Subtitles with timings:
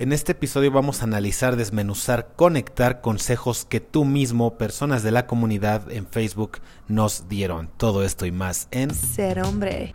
[0.00, 5.26] En este episodio vamos a analizar, desmenuzar, conectar consejos que tú mismo, personas de la
[5.26, 6.52] comunidad en Facebook,
[6.88, 7.68] nos dieron.
[7.76, 9.92] Todo esto y más en Ser hombre.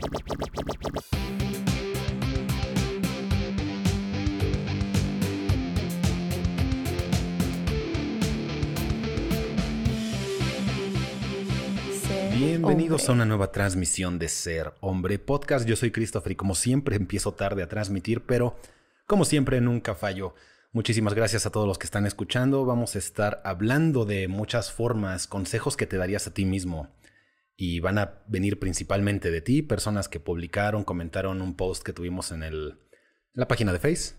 [12.37, 15.65] Bienvenidos a una nueva transmisión de Ser Hombre Podcast.
[15.65, 18.55] Yo soy Christopher y como siempre empiezo tarde a transmitir, pero
[19.05, 20.35] como siempre nunca fallo.
[20.71, 22.65] Muchísimas gracias a todos los que están escuchando.
[22.65, 26.93] Vamos a estar hablando de muchas formas, consejos que te darías a ti mismo.
[27.55, 32.31] Y van a venir principalmente de ti, personas que publicaron, comentaron un post que tuvimos
[32.31, 32.79] en, el,
[33.33, 34.15] la página de Face.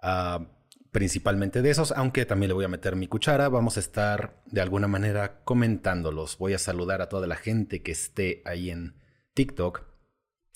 [0.00, 0.46] Ah,
[0.90, 4.60] principalmente de esos, aunque también le voy a meter mi cuchara, vamos a estar de
[4.60, 6.38] alguna manera comentándolos.
[6.38, 8.94] Voy a saludar a toda la gente que esté ahí en
[9.34, 9.82] TikTok,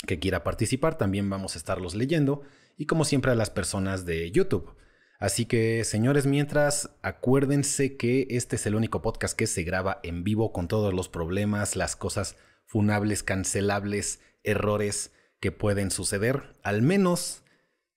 [0.07, 2.43] que quiera participar, también vamos a estarlos leyendo,
[2.83, 4.75] y como siempre a las personas de YouTube.
[5.21, 10.25] Así que, señores, mientras acuérdense que este es el único podcast que se graba en
[10.25, 16.57] vivo con todos los problemas, las cosas funables, cancelables, errores que pueden suceder.
[16.65, 17.45] Al menos,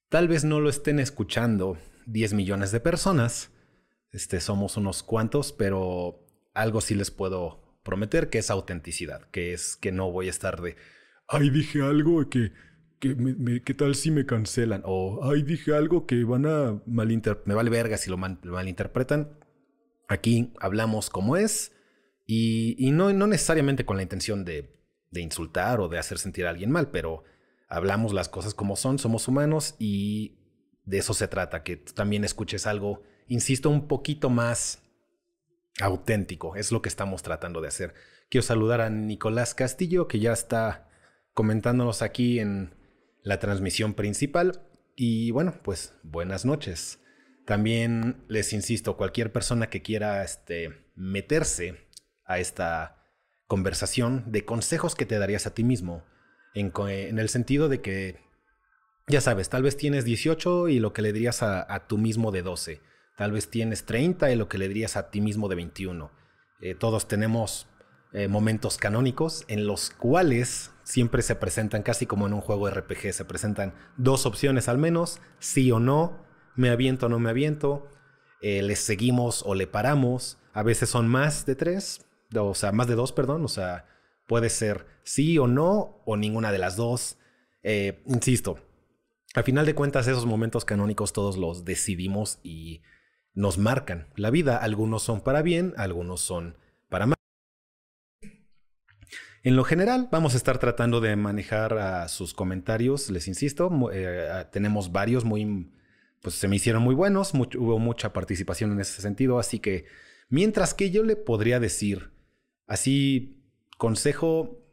[0.09, 3.49] tal vez no lo estén escuchando 10 millones de personas.
[4.11, 9.77] Este, somos unos cuantos, pero algo sí les puedo prometer que es autenticidad, que es
[9.77, 10.75] que no voy a estar de,
[11.27, 12.51] ay, dije algo que,
[12.99, 14.81] que me, ¿qué tal si me cancelan?
[14.85, 19.37] O, ay, dije algo que van a malinterpretar, me vale verga si lo, malinterpretan.
[20.07, 21.73] Aquí hablamos como es
[22.25, 24.75] y, y no, no necesariamente con la intención de,
[25.11, 27.23] de insultar o de hacer sentir a alguien mal, pero
[27.67, 30.37] hablamos las cosas como son, somos humanos y
[30.83, 34.83] de eso se trata, que también escuches algo, insisto, un poquito más
[35.81, 37.93] auténtico, es lo que estamos tratando de hacer.
[38.29, 40.89] Quiero saludar a Nicolás Castillo, que ya está
[41.33, 42.73] comentándonos aquí en
[43.25, 44.61] la transmisión principal.
[44.95, 47.01] Y bueno, pues buenas noches.
[47.45, 51.89] También les insisto, cualquier persona que quiera este, meterse
[52.25, 53.03] a esta
[53.47, 56.03] conversación de consejos que te darías a ti mismo,
[56.55, 58.21] en, el sentido de que,
[59.07, 62.31] ya sabes, tal vez tienes 18 y lo que le dirías a, a tú mismo
[62.31, 62.81] de 12,
[63.17, 66.11] tal vez tienes 30 y lo que le dirías a ti mismo de 21.
[66.61, 67.67] Eh, todos tenemos
[68.15, 73.11] eh, momentos canónicos en los cuales siempre se presentan, casi como en un juego RPG,
[73.11, 77.89] se presentan dos opciones al menos, sí o no, me aviento o no me aviento,
[78.41, 82.87] eh, le seguimos o le paramos, a veces son más de tres, o sea, más
[82.87, 83.85] de dos, perdón, o sea,
[84.27, 87.17] puede ser sí o no, o ninguna de las dos.
[87.63, 88.59] Eh, insisto,
[89.33, 92.81] al final de cuentas esos momentos canónicos todos los decidimos y
[93.33, 96.57] nos marcan la vida, algunos son para bien, algunos son.
[99.45, 104.43] En lo general, vamos a estar tratando de manejar a sus comentarios, les insisto, eh,
[104.51, 105.71] tenemos varios muy,
[106.23, 109.85] pues se me hicieron muy buenos, hubo mucha participación en ese sentido, así que
[110.29, 112.09] mientras que yo le podría decir,
[112.65, 113.47] así,
[113.77, 114.65] consejo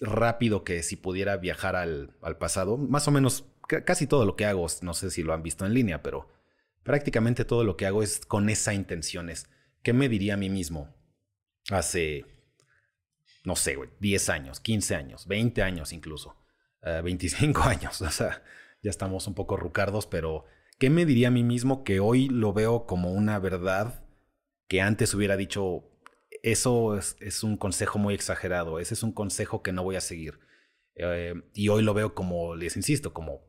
[0.00, 4.36] rápido que si pudiera viajar al, al pasado, más o menos ca- casi todo lo
[4.36, 6.28] que hago, no sé si lo han visto en línea, pero
[6.82, 9.48] prácticamente todo lo que hago es con esa intención, es,
[9.82, 10.94] ¿qué me diría a mí mismo
[11.70, 12.26] hace
[13.44, 16.36] no sé, güey, 10 años, 15 años, 20 años incluso,
[16.82, 18.42] eh, 25 años, o sea,
[18.82, 20.44] ya estamos un poco rucardos, pero
[20.78, 24.04] ¿qué me diría a mí mismo que hoy lo veo como una verdad
[24.66, 25.90] que antes hubiera dicho,
[26.42, 30.00] eso es, es un consejo muy exagerado, ese es un consejo que no voy a
[30.00, 30.40] seguir?
[30.94, 33.42] Eh, y hoy lo veo como, les insisto, como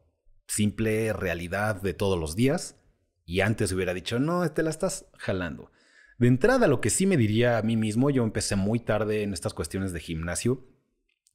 [0.48, 2.78] simple realidad de todos los días,
[3.26, 5.72] y antes hubiera dicho, no, te la estás jalando.
[6.18, 9.34] De entrada, lo que sí me diría a mí mismo, yo empecé muy tarde en
[9.34, 10.66] estas cuestiones de gimnasio,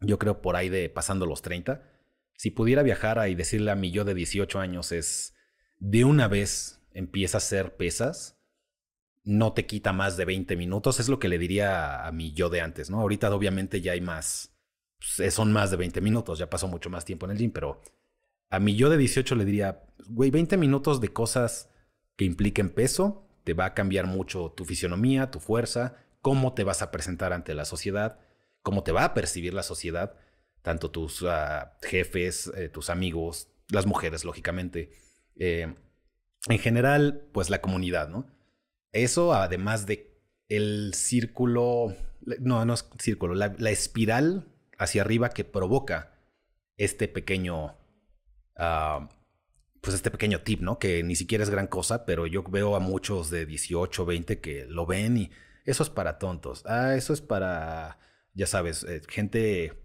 [0.00, 1.82] yo creo por ahí de pasando los 30.
[2.34, 5.34] Si pudiera viajar y decirle a mi yo de 18 años es,
[5.78, 8.40] de una vez empieza a hacer pesas,
[9.22, 12.48] no te quita más de 20 minutos, es lo que le diría a, mi yo
[12.48, 13.00] de antes, ¿no?
[13.00, 14.56] Ahorita obviamente ya hay más,
[14.98, 17.82] pues, son más de 20 minutos, ya pasó mucho más tiempo en el gym, pero
[18.48, 21.70] a mi yo de 18 le diría, güey, 20 minutos de cosas
[22.16, 26.90] que impliquen peso, va a cambiar mucho tu fisionomía, tu fuerza, cómo te vas a
[26.90, 28.18] presentar ante la sociedad,
[28.62, 30.16] cómo te va a percibir la sociedad,
[30.62, 34.92] tanto tus ah, jefes, eh, tus amigos, las mujeres, lógicamente.
[35.36, 35.74] Eh,
[36.48, 38.26] en general, pues la comunidad, ¿no?
[38.92, 40.10] Eso, además de
[40.48, 41.94] el círculo,
[42.40, 44.48] no, no es círculo, la, la espiral
[44.78, 46.12] hacia arriba que provoca
[46.76, 47.76] este pequeño,
[48.56, 49.08] ah,
[49.80, 50.78] pues este pequeño tip, ¿no?
[50.78, 54.66] Que ni siquiera es gran cosa, pero yo veo a muchos de 18, 20 que
[54.66, 55.30] lo ven y
[55.64, 56.64] eso es para tontos.
[56.66, 57.98] Ah, eso es para,
[58.34, 59.82] ya sabes, eh, gente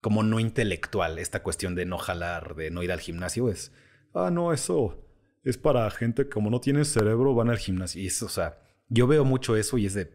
[0.00, 1.18] como no intelectual.
[1.18, 3.72] Esta cuestión de no jalar, de no ir al gimnasio es,
[4.14, 5.06] ah, no, eso,
[5.44, 8.02] es para gente que como no tiene cerebro van al gimnasio.
[8.02, 8.58] Y eso, o sea,
[8.88, 10.12] yo veo mucho eso y es de,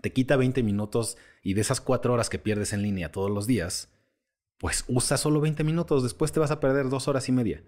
[0.00, 3.46] te quita 20 minutos y de esas cuatro horas que pierdes en línea todos los
[3.46, 3.90] días,
[4.58, 7.62] pues usa solo 20 minutos, después te vas a perder dos horas y media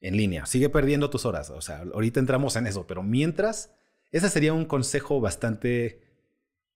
[0.00, 0.46] en línea.
[0.46, 3.74] Sigue perdiendo tus horas, o sea, ahorita entramos en eso, pero mientras,
[4.10, 6.02] ese sería un consejo bastante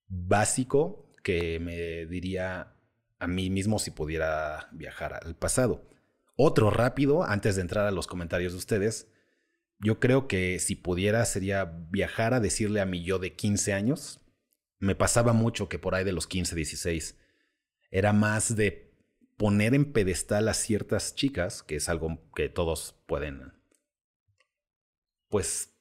[0.09, 2.75] básico que me diría
[3.19, 5.89] a mí mismo si pudiera viajar al pasado.
[6.37, 9.09] Otro rápido, antes de entrar a los comentarios de ustedes,
[9.79, 14.21] yo creo que si pudiera sería viajar a decirle a mi yo de 15 años.
[14.79, 17.19] Me pasaba mucho que por ahí de los 15, 16
[17.91, 18.92] era más de
[19.43, 23.53] poner en pedestal a ciertas chicas, que es algo que todos pueden,
[25.29, 25.75] pues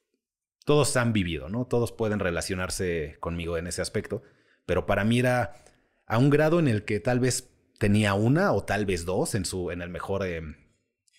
[0.64, 1.68] todos han vivido, ¿no?
[1.68, 4.24] Todos pueden relacionarse conmigo en ese aspecto,
[4.66, 5.64] pero para mí era
[6.06, 9.44] a un grado en el que tal vez tenía una o tal vez dos en
[9.44, 10.42] su en el mejor eh,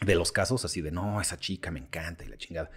[0.01, 2.71] de los casos así de no esa chica me encanta y la chingada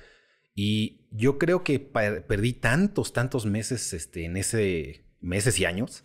[0.55, 6.05] y yo creo que perdí tantos tantos meses este en ese meses y años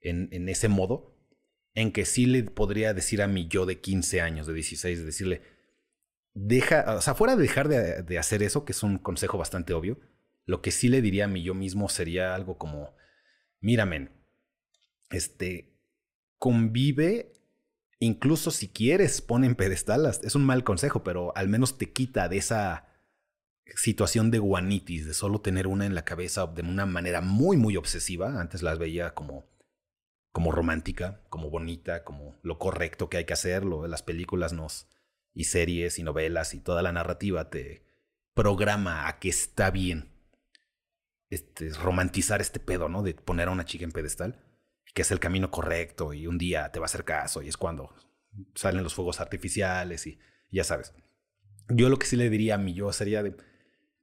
[0.00, 1.11] en, en ese modo
[1.74, 5.42] en que sí le podría decir a mi yo de 15 años de 16 decirle
[6.34, 9.74] deja o sea fuera de dejar de, de hacer eso que es un consejo bastante
[9.74, 10.00] obvio
[10.44, 12.94] lo que sí le diría a mi yo mismo sería algo como
[13.60, 14.10] miramen
[15.10, 15.72] este
[16.42, 17.34] convive,
[18.00, 20.06] incluso si quieres, pone en pedestal.
[20.06, 22.88] Es un mal consejo, pero al menos te quita de esa
[23.76, 27.76] situación de guanitis, de solo tener una en la cabeza de una manera muy, muy
[27.76, 28.40] obsesiva.
[28.40, 29.44] Antes las veía como,
[30.32, 33.86] como romántica, como bonita, como lo correcto que hay que hacerlo.
[33.86, 34.88] Las películas nos,
[35.34, 37.84] y series y novelas y toda la narrativa te
[38.34, 40.10] programa a que está bien
[41.30, 43.02] este, romantizar este pedo, ¿no?
[43.02, 44.38] De poner a una chica en pedestal
[44.94, 47.56] que es el camino correcto y un día te va a hacer caso y es
[47.56, 47.94] cuando
[48.54, 50.18] salen los fuegos artificiales y
[50.50, 50.92] ya sabes.
[51.68, 53.36] Yo lo que sí le diría a mi yo sería de,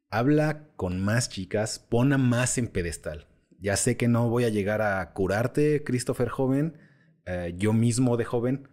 [0.09, 3.27] habla con más chicas, pon más en pedestal.
[3.59, 6.77] Ya sé que no voy a llegar a curarte, Christopher joven,
[7.25, 8.69] eh, yo mismo de joven,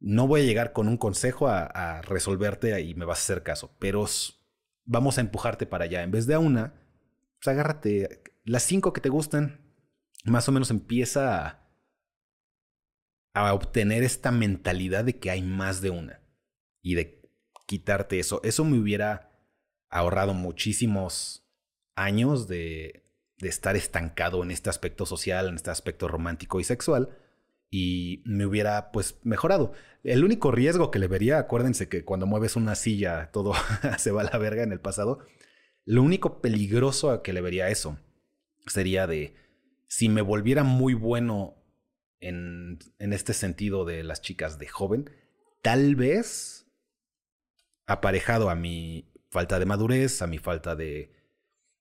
[0.00, 3.42] no voy a llegar con un consejo a, a, resolverte y me vas a hacer
[3.42, 4.06] caso, pero
[4.84, 6.02] vamos a empujarte para allá.
[6.02, 6.74] En vez de a una,
[7.38, 9.60] pues agárrate las cinco que te gustan,
[10.24, 11.60] más o menos empieza
[13.34, 16.20] a, obtener esta mentalidad de que hay más de una
[16.82, 17.22] y de
[17.66, 18.40] quitarte eso.
[18.44, 19.32] Eso me hubiera
[19.88, 21.46] ahorrado muchísimos
[21.96, 23.03] años de,
[23.44, 27.10] de estar estancado en este aspecto social, en este aspecto romántico y sexual
[27.70, 29.72] y me hubiera pues mejorado.
[30.02, 33.52] El único riesgo que le vería, acuérdense que cuando mueves una silla todo
[33.98, 35.18] se va a la verga en el pasado,
[35.84, 37.98] lo único peligroso que le vería eso
[38.66, 39.34] sería de
[39.86, 41.62] si me volviera muy bueno
[42.20, 45.10] en, en este sentido de las chicas de joven,
[45.60, 46.66] tal vez
[47.86, 51.12] aparejado a mi falta de madurez, a mi falta de,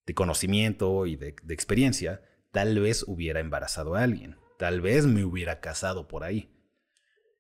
[0.06, 2.22] de conocimiento y de, experiencia,
[2.52, 6.50] tal vez hubiera embarazado a alguien, tal vez me hubiera casado por ahí.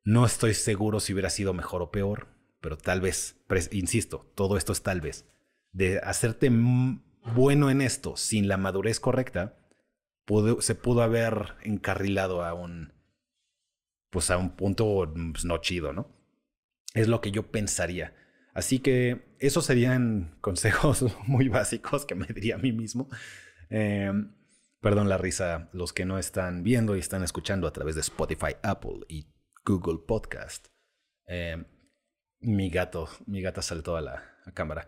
[0.04, 2.27] No estoy seguro si hubiera sido mejor o peor,
[2.62, 3.38] pero tal vez,
[3.71, 5.25] insisto, todo esto es tal vez,
[5.71, 6.50] de hacerte
[7.33, 9.57] bueno en esto sin la madurez correcta,
[10.60, 12.94] se pudo haber encarrilado a un,
[14.10, 16.07] pues a un punto pues, no chido, ¿no?
[16.94, 18.15] Es lo que yo pensaría.
[18.54, 23.10] Así que esos serían consejos muy básicos que me diría a mí mismo.
[23.70, 24.34] Em,
[24.82, 28.56] perdón la risa, los que no están viendo y están escuchando a través de Spotify,
[28.62, 29.27] Apple y
[29.66, 30.68] Google Podcast.
[31.25, 31.66] Em,
[32.42, 34.24] mi gato, mi gata saltó a la
[34.54, 34.88] cámara.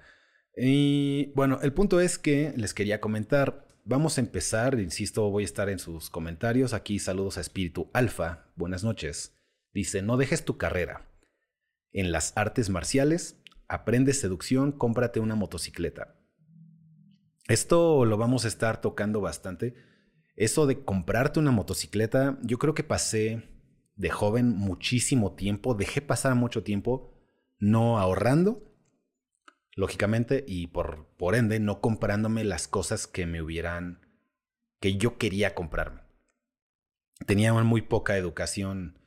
[0.57, 5.45] Y bueno, el punto es que les quería comentar Vamos a empezar, insisto, voy a
[5.45, 6.73] estar en sus comentarios.
[6.73, 9.37] Aquí saludos a Espíritu Alfa, buenas noches.
[9.75, 11.07] Dice, no dejes tu carrera.
[11.91, 16.15] En las artes marciales, aprende seducción, cómprate una motocicleta.
[17.47, 19.75] Esto lo vamos a estar tocando bastante.
[20.35, 23.43] Eso de comprarte una motocicleta, yo creo que pasé
[23.95, 27.13] de joven muchísimo tiempo, dejé pasar mucho tiempo
[27.57, 28.75] no ahorrando
[29.75, 33.99] lógicamente, y por, por ende no comprándome las cosas que me hubieran,
[34.79, 36.01] que yo quería comprarme.
[37.25, 38.97] Tenía muy poca educación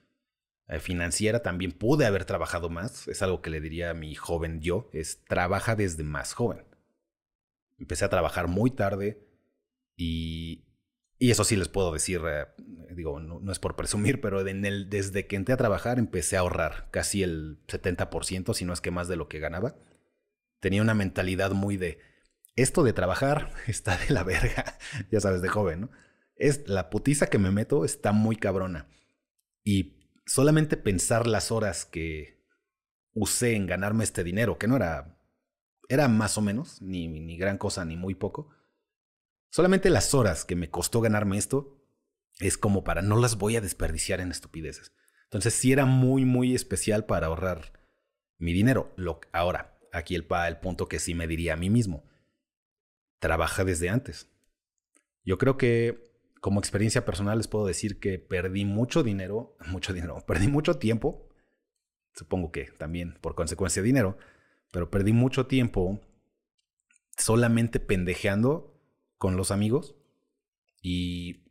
[0.69, 4.61] eh, financiera, también pude haber trabajado más, es algo que le diría a mi joven
[4.61, 6.65] yo, es trabaja desde más joven.
[7.79, 9.27] Empecé a trabajar muy tarde
[9.97, 10.65] y,
[11.19, 12.47] y eso sí les puedo decir, eh,
[12.95, 16.41] digo, no, es por presumir, pero en el, desde que entré a trabajar empecé a
[16.41, 19.77] ahorrar casi el 70%, si no es que más de lo que ganaba
[20.61, 21.99] tenía una mentalidad muy de,
[22.57, 24.79] esto de trabajar está de la verga,
[25.11, 25.91] ya sabes, de joven, ¿no?
[26.37, 28.89] Es la putiza que me meto está muy cabrona.
[29.65, 29.98] Y
[30.29, 32.47] solamente pensar las horas que
[33.15, 35.19] usé en ganarme este dinero, que no era
[35.89, 38.51] era más o menos, ni, ni gran cosa, ni muy poco.
[39.51, 41.83] Solamente las horas que me costó ganarme esto
[42.41, 44.93] es como para no las voy a desperdiciar en estupideces.
[45.25, 47.73] Entonces sí era muy, muy especial para ahorrar
[48.37, 48.93] mi dinero.
[48.97, 52.05] Lo, ahora, aquí el, el punto que sí me diría a mí mismo.
[53.19, 54.29] Trabaja desde antes.
[55.25, 56.08] Yo creo que
[56.41, 61.29] como experiencia personal les puedo decir que perdí mucho dinero, mucho dinero, perdí mucho tiempo,
[62.15, 64.19] supongo que también por consecuencia dinero,
[64.73, 66.01] pero perdí mucho tiempo
[67.17, 68.81] solamente pendejeando
[69.17, 69.97] con los amigos
[70.81, 71.45] y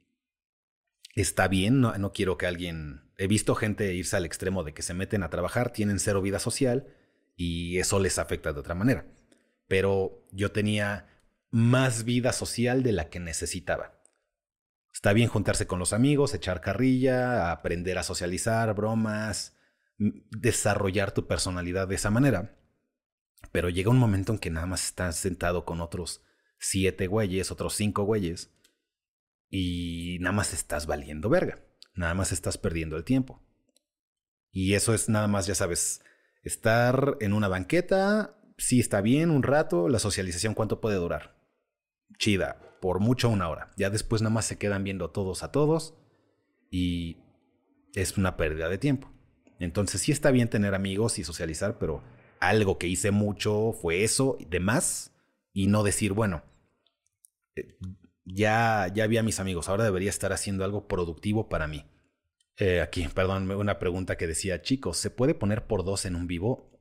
[1.16, 3.02] está bien, no, no, quiero que alguien...
[3.18, 6.38] He visto gente irse al extremo de que se meten a trabajar, tienen cero vida
[6.38, 6.88] social
[7.36, 9.08] y eso les afecta de otra manera.
[9.68, 11.08] Pero yo tenía
[11.50, 13.97] más vida social de la que necesitaba.
[14.98, 19.56] Está bien juntarse con los amigos, echar carrilla, aprender a socializar, bromas,
[20.00, 22.58] desarrollar tu personalidad de esa manera.
[23.52, 26.24] Pero llega un momento en que nada más estás sentado con otros
[26.58, 28.50] siete güeyes, otros cinco güeyes,
[29.52, 31.64] y nada más estás valiendo verga.
[31.94, 33.46] Nada más estás perdiendo el tiempo.
[34.50, 36.02] Y eso es nada más, ya sabes,
[36.42, 41.38] estar en una banqueta, sí está bien un rato, la socialización cuánto puede durar.
[42.18, 43.72] Chida, por mucho una hora.
[43.78, 45.96] Ya después nada más se quedan viendo todos a todos
[46.70, 47.18] y
[47.94, 49.12] es una pérdida de tiempo.
[49.60, 52.04] Entonces sí está bien tener amigos y socializar, pero
[52.40, 55.16] algo que hice mucho fue eso, de más,
[55.54, 56.44] y no decir, bueno,
[57.56, 57.76] eh,
[58.26, 61.86] ya, ya vi a mis amigos, ahora debería estar haciendo algo productivo para mí.
[62.58, 66.28] Eh, aquí, perdón, una pregunta que decía, chicos, ¿se puede poner por dos en un
[66.28, 66.72] vivo?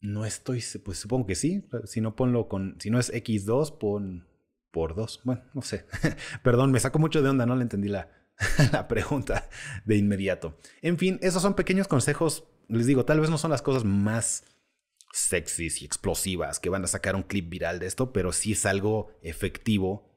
[0.00, 1.66] No estoy, pues supongo que sí.
[1.84, 4.27] Si no ponlo con, si no es X2, pon
[4.70, 5.20] por dos.
[5.24, 5.86] Bueno, no sé.
[6.42, 8.08] Perdón, me saco mucho de onda, no le entendí la,
[8.72, 9.48] la pregunta
[9.84, 10.56] de inmediato.
[10.82, 12.44] En fin, esos son pequeños consejos.
[12.68, 14.44] Les digo, tal vez no son las cosas más
[15.12, 18.66] sexys y explosivas que van a sacar un clip viral de esto, pero sí es
[18.66, 20.08] algo efectivo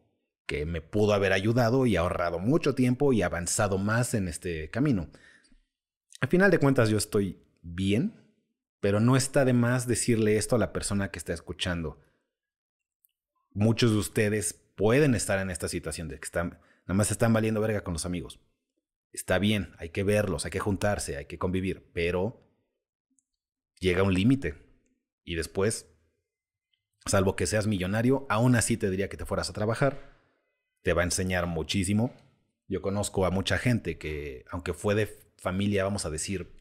[0.45, 5.09] que me pudo haber ayudado y ahorrado mucho tiempo y avanzado más en este camino.
[6.19, 8.21] Al final de cuentas yo estoy bien,
[8.79, 11.99] pero no está de más decirle esto a la persona que está escuchando
[13.53, 17.61] muchos de ustedes pueden estar en esta situación de que están, nada más están valiendo
[17.61, 18.39] verga con los amigos.
[19.11, 22.41] Está bien, hay que verlos, hay que juntarse, hay que convivir, pero
[23.79, 24.55] llega un límite.
[25.23, 25.87] Y después,
[27.05, 30.19] salvo que seas millonario, aún así te diría que te fueras a trabajar.
[30.81, 32.13] Te va a enseñar muchísimo.
[32.67, 36.53] Yo conozco a mucha gente que, aunque fue de familia, vamos a decir,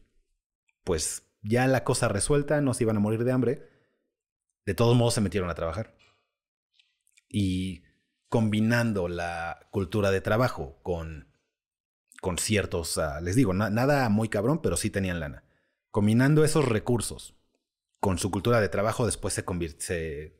[0.83, 3.69] pues ya la cosa resuelta, no se iban a morir de hambre,
[4.65, 5.95] de todos modos se metieron a trabajar
[7.31, 7.83] y
[8.29, 11.27] combinando la cultura de trabajo con,
[12.21, 15.43] con ciertos, ah, les digo, nada muy cabrón, pero sí tenían lana.
[15.89, 17.35] Combinando esos recursos
[17.99, 19.43] con su cultura de trabajo, después se,
[19.79, 20.39] se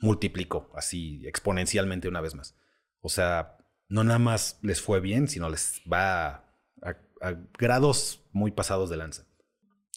[0.00, 2.56] multiplicó así exponencialmente una vez más.
[3.00, 6.44] O sea, no nada más les fue bien, sino les va
[6.82, 9.24] a, a grados muy pasados de lanza.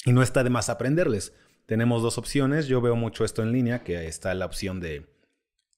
[0.05, 1.33] Y no está de más aprenderles.
[1.65, 2.67] Tenemos dos opciones.
[2.67, 5.16] Yo veo mucho esto en línea, que está la opción de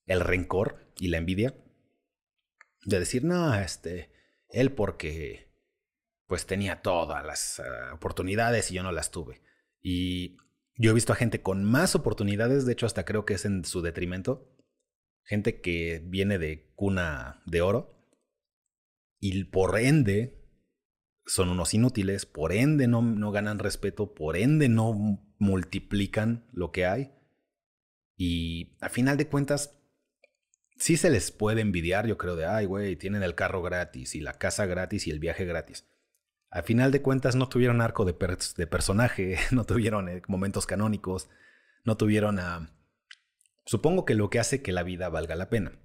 [0.10, 1.56] el rencor y la envidia.
[2.84, 4.12] De decir, no, este,
[4.50, 5.54] él porque
[6.28, 9.42] pues tenía todas las ah, oportunidades y yo no las tuve.
[9.82, 10.38] Y
[10.76, 13.64] yo he visto a gente con más oportunidades, de hecho hasta creo que es en
[13.66, 14.56] su detrimento,
[15.24, 18.10] gente que viene de cuna de oro
[19.20, 20.40] y por ende
[21.26, 26.86] son unos inútiles, por ende no, no ganan respeto, por ende no multiplican lo que
[26.86, 27.12] hay.
[28.16, 29.79] Y a final de cuentas,
[30.80, 34.22] sí se les puede envidiar, yo creo, de, ay, güey, tienen el carro gratis y
[34.22, 35.86] la casa gratis y el viaje gratis.
[36.50, 38.16] Al final de cuentas no tuvieron arco de,
[38.56, 41.30] de personaje, no tuvieron eh, momentos canónicos,
[41.84, 42.74] no tuvieron a...
[43.66, 45.78] Supongo que lo que hace que la vida valga la pena.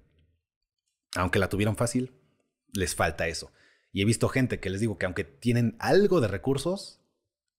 [1.15, 2.19] Aunque la tuvieron fácil,
[2.73, 3.51] les falta eso.
[3.91, 6.99] Y he visto gente que les digo que aunque tienen algo de recursos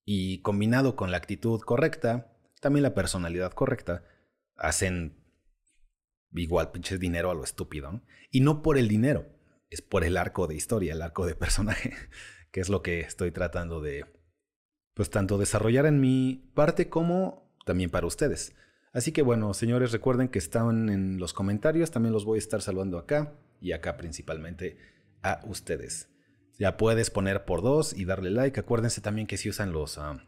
[0.04, 4.04] y combinado con la actitud correcta, también la personalidad correcta,
[4.56, 5.25] hacen
[6.32, 8.02] igual pinches dinero a lo estúpido.
[8.30, 9.26] Y no por el dinero,
[9.70, 11.92] es por el arco de historia, el arco de personaje,
[12.50, 14.06] que es lo que estoy tratando de,
[14.94, 18.54] pues tanto desarrollar en mi parte como también para ustedes.
[18.92, 22.62] Así que bueno, señores, recuerden que están en los comentarios, también los voy a estar
[22.62, 24.78] saludando acá y acá principalmente
[25.22, 26.08] a ustedes.
[26.58, 28.58] Ya puedes poner por dos y darle like.
[28.58, 29.98] Acuérdense también que si usan los...
[29.98, 30.26] Ah,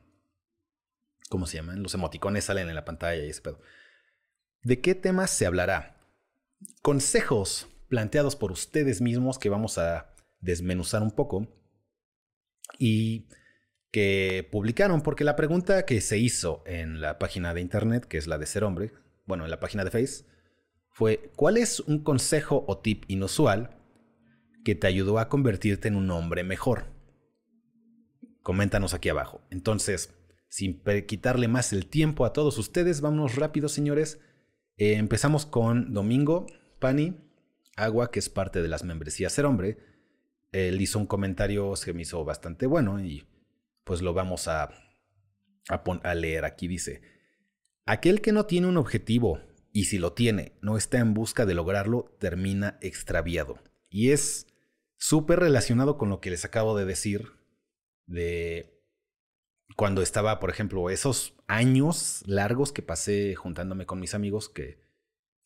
[1.31, 1.83] ¿Cómo se llaman?
[1.83, 3.61] Los emoticones salen en la pantalla y ese pedo.
[4.63, 5.99] ¿De qué temas se hablará?
[6.83, 11.49] consejos planteados por ustedes mismos que vamos a desmenuzar un poco
[12.79, 13.29] y
[13.91, 18.27] que publicaron, porque la pregunta que se hizo en la página de internet, que es
[18.27, 18.93] la de Ser Hombre,
[19.25, 20.25] bueno, en la página de Face,
[20.91, 23.71] fue, ¿cuál es un consejo o tip inusual
[24.65, 26.87] que te ayudó a convertirte en un hombre mejor?
[28.43, 29.41] Coméntanos aquí abajo.
[29.51, 30.15] Entonces,
[30.49, 34.21] sin quitarle más el tiempo a todos ustedes, vámonos rápido, señores.
[34.79, 36.47] Eh, empezamos con Domingo
[36.79, 37.17] Pani
[37.77, 39.79] Agua, que es parte de las membresías Ser Hombre.
[40.53, 43.27] Él hizo un comentario que me hizo bastante bueno y
[43.83, 44.71] pues lo vamos a,
[45.69, 46.45] a leer.
[46.45, 47.03] Aquí dice,
[47.87, 49.41] aquel que no tiene un objetivo
[49.73, 53.59] y si lo tiene, no está en busca de lograrlo, termina extraviado.
[53.91, 54.47] Y es
[54.97, 57.33] súper relacionado con lo que les acabo de decir
[58.07, 58.78] de
[59.79, 64.81] cuando estaba, por ejemplo, esos años largos que pasé juntándome con mis amigos que,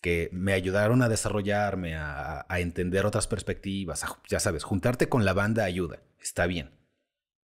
[0.01, 5.65] que me ayudaron a desarrollarme, a, entender otras perspectivas, ya sabes, juntarte con la banda
[5.65, 6.71] ayuda, está bien.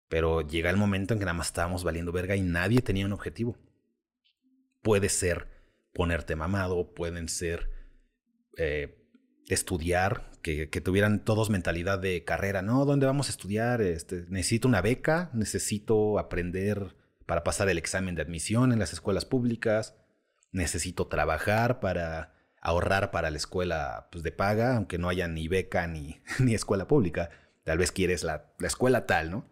[0.09, 3.14] Pero llega el momento en que nada más estábamos valiendo verga y nadie tenía un
[3.14, 3.59] objetivo.
[4.81, 5.49] Puede ser
[5.93, 7.69] ponerte mamado, pueden ser
[8.59, 8.97] eh,
[9.49, 12.84] estudiar, que, tuvieran todos mentalidad de carrera, ¿no?
[12.84, 13.80] ¿Dónde vamos a estudiar?
[13.80, 16.94] Este, necesito una beca, necesito aprender
[17.26, 19.96] para pasar el examen de admisión en las escuelas públicas,
[20.52, 25.86] necesito trabajar para ahorrar para la escuela pues, de paga, aunque no haya ni beca
[25.88, 27.30] ni, ni escuela pública.
[27.64, 29.48] Tal vez quieres la, la escuela tal, ¿no?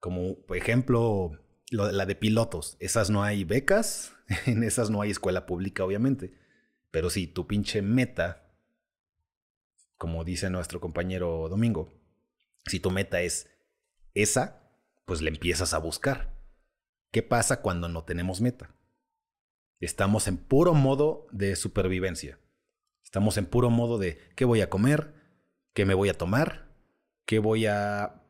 [0.00, 1.32] Como, por ejemplo,
[1.70, 2.76] la de pilotos.
[2.78, 4.12] Esas no hay becas,
[4.46, 6.34] en esas no hay escuela pública, obviamente.
[6.90, 8.39] Pero si tu pinche meta,
[10.00, 11.92] como dice nuestro compañero Domingo,
[12.64, 13.50] si tu meta es
[14.14, 14.72] esa,
[15.04, 16.40] pues le empiezas a buscar.
[17.12, 18.74] ¿Qué pasa cuando no tenemos meta?
[19.78, 22.40] Estamos en puro modo de supervivencia.
[23.04, 25.12] Estamos en puro modo de qué voy a comer,
[25.74, 26.74] qué me voy a tomar,
[27.26, 28.24] qué voy a...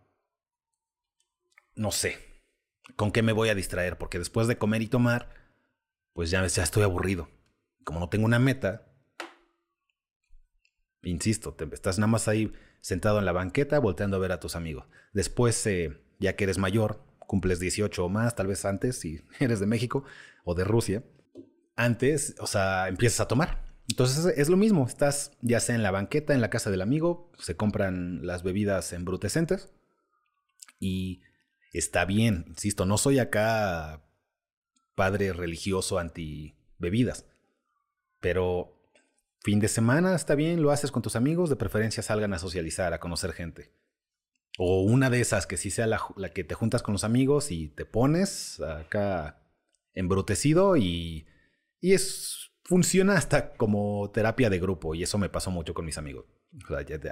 [1.77, 2.19] no sé,
[2.97, 5.29] con qué me voy a distraer, porque después de comer y tomar,
[6.15, 7.29] pues ya, ya estoy aburrido.
[7.85, 8.90] Como no tengo una meta,
[11.03, 14.87] insisto, estás nada más ahí sentado en la banqueta volteando a ver a tus amigos.
[15.13, 19.61] Después, eh, ya que eres mayor, cumples 18 o más, tal vez antes, si eres
[19.61, 20.05] de México
[20.45, 21.05] o de Rusia,
[21.77, 23.65] antes, o sea, empiezas a tomar.
[23.89, 27.33] Entonces es lo mismo, estás ya sea en la banqueta, en la casa del amigo,
[27.39, 29.73] se compran las bebidas embrutecentes
[30.79, 31.23] y
[31.73, 34.05] está bien, insisto, no soy acá
[34.95, 37.27] padre religioso anti bebidas,
[38.21, 38.80] pero
[39.43, 42.93] fin de semana está bien, lo haces con tus amigos, de preferencia salgan a socializar,
[42.93, 43.73] a conocer gente.
[44.59, 46.01] O una de esas que sí sea la,
[46.35, 49.43] que te juntas con los amigos y te pones acá
[49.95, 51.27] embrutecido y,
[51.81, 55.99] y es, funciona hasta como terapia de grupo y eso me pasó mucho con mis
[55.99, 56.27] amigos.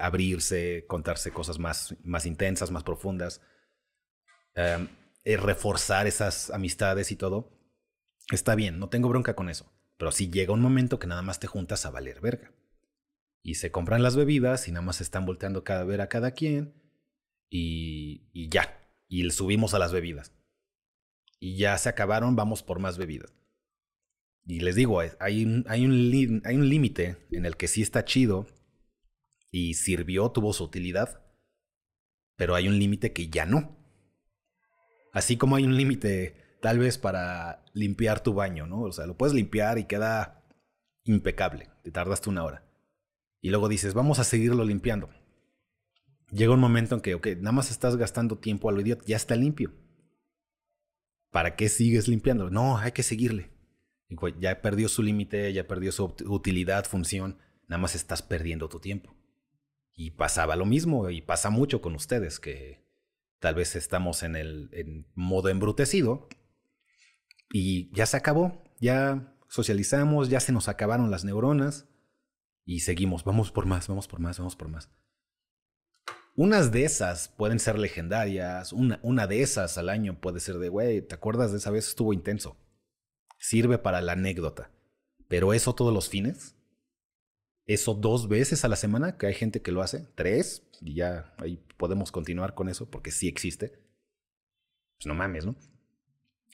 [0.01, 3.41] abrirse, contarse cosas más, más intensas, más profundas.
[4.55, 4.89] Em,
[5.25, 7.53] eh, reforzar esas amistades y todo,
[8.33, 9.71] está bien, no tengo bronca con eso.
[9.99, 12.53] Pero si llega un momento que nada más te juntas a valer verga.
[13.43, 16.73] Y se compran las bebidas y nada más están volteando cada ver a cada quien.
[17.51, 18.89] Y, y ya.
[19.09, 20.33] Y subimos a las bebidas.
[21.41, 23.35] Y ya se acabaron, vamos por más bebidas.
[24.49, 28.07] Y les digo, hay un, hay un, hay un límite en el que sí está
[28.07, 28.47] chido
[29.51, 31.23] y sirvió, tuvo su utilidad,
[32.35, 33.77] pero hay un límite que ya no.
[35.13, 38.83] Así como hay un límite tal vez para limpiar tu baño, ¿no?
[38.83, 40.43] O sea, lo puedes limpiar y queda
[41.05, 42.65] impecable, te tardaste una hora.
[43.41, 45.11] Y luego dices, vamos a seguirlo limpiando.
[46.31, 49.17] Llega un momento en que, ok, nada más estás gastando tiempo a lo idiota, ya
[49.17, 49.73] está limpio.
[51.31, 52.51] ¿Para qué sigues limpiando?
[52.51, 53.51] No, hay que seguirle.
[54.41, 59.15] ya perdió su límite, ya perdió su utilidad, función, nada más estás perdiendo tu tiempo.
[59.95, 62.85] Y pasaba lo mismo, y pasa mucho con ustedes, que
[63.39, 66.29] tal vez estamos en el modo embrutecido
[67.51, 71.87] y ya se acabó, ya socializamos, ya se nos acabaron las neuronas
[72.65, 74.91] y seguimos, vamos por más, vamos por más, vamos por más.
[76.37, 80.69] Unas de esas pueden ser legendarias, una, una de esas al año puede ser de,
[80.69, 81.89] güey, ¿te acuerdas de esa vez?
[81.89, 82.57] Estuvo intenso.
[83.39, 84.71] Sirve para la anécdota.
[85.27, 86.55] Pero eso todos los fines,
[87.67, 91.35] eso dos veces a la semana, que hay gente que lo hace, tres, y ya
[91.39, 93.71] ahí podemos continuar con eso porque sí existe.
[94.99, 95.57] Pues no mames, ¿no?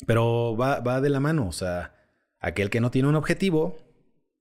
[0.06, 1.94] Pero va, va de la mano, o sea,
[2.40, 3.76] aquel que no tiene un objetivo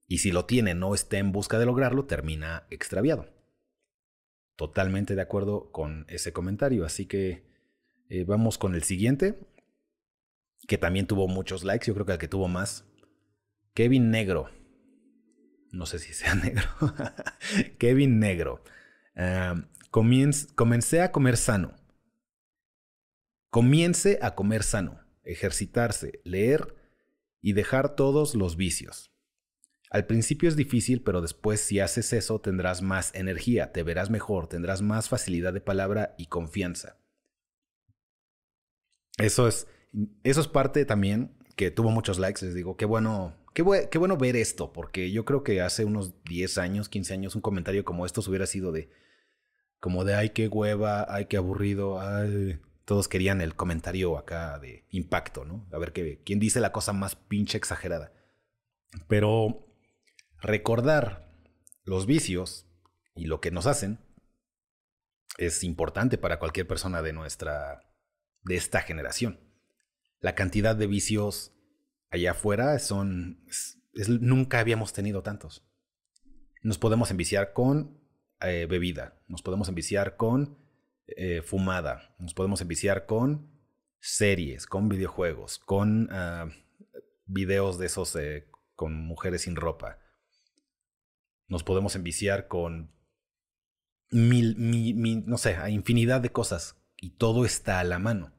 [0.06, 3.26] y si lo tiene no esté en busca de lograrlo, termina extraviado.
[4.56, 7.44] Totalmente de acuerdo con ese comentario, así que
[8.08, 9.38] eh, vamos con el siguiente,
[10.68, 12.84] que también tuvo muchos likes, yo creo que el que tuvo más.
[13.74, 14.50] Kevin Negro.
[15.72, 16.68] No sé si sea negro.
[17.78, 18.62] Kevin Negro.
[19.90, 21.74] Comencé a comer sano.
[23.50, 26.74] Comience a comer sano ejercitarse, leer
[27.40, 29.10] y dejar todos los vicios.
[29.90, 34.48] Al principio es difícil, pero después si haces eso tendrás más energía, te verás mejor,
[34.48, 36.98] tendrás más facilidad de palabra y confianza.
[39.18, 39.68] Eso es,
[40.24, 42.44] eso es parte también que tuvo muchos likes.
[42.44, 46.24] Les digo, qué bueno, qué, qué bueno ver esto, porque yo creo que hace unos
[46.24, 48.90] 10 años, 15 años, un comentario como estos hubiera sido de,
[49.78, 52.58] como de, ay, qué hueva, ay, qué aburrido, ay.
[52.84, 55.66] Todos querían el comentario acá de impacto, ¿no?
[55.72, 58.12] A ver qué, quién dice la cosa más pinche exagerada.
[59.08, 59.66] Pero
[60.40, 61.32] recordar
[61.84, 62.66] los vicios
[63.14, 63.98] y lo que nos hacen
[65.38, 67.80] es importante para cualquier persona de nuestra,
[68.42, 69.40] de esta generación.
[70.20, 71.52] La cantidad de vicios
[72.10, 73.44] allá afuera son,
[74.20, 75.66] nunca habíamos tenido tantos.
[76.62, 78.00] Nos podemos enviciar con
[78.40, 80.63] eh, bebida, nos podemos enviciar con
[81.06, 83.50] eh, fumada, nos podemos enviciar con
[84.00, 86.48] series, con videojuegos, con ah,
[87.26, 89.98] videos de esos eh, con mujeres sin ropa.
[91.46, 92.94] Nos podemos enviciar con
[94.10, 98.32] mil, mil, no sé, infinidad de cosas y todo está a la mano.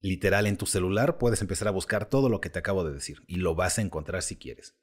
[0.00, 3.22] Literal, en tu celular puedes empezar a buscar todo lo que te acabo de decir
[3.28, 4.76] y lo vas a encontrar si quieres.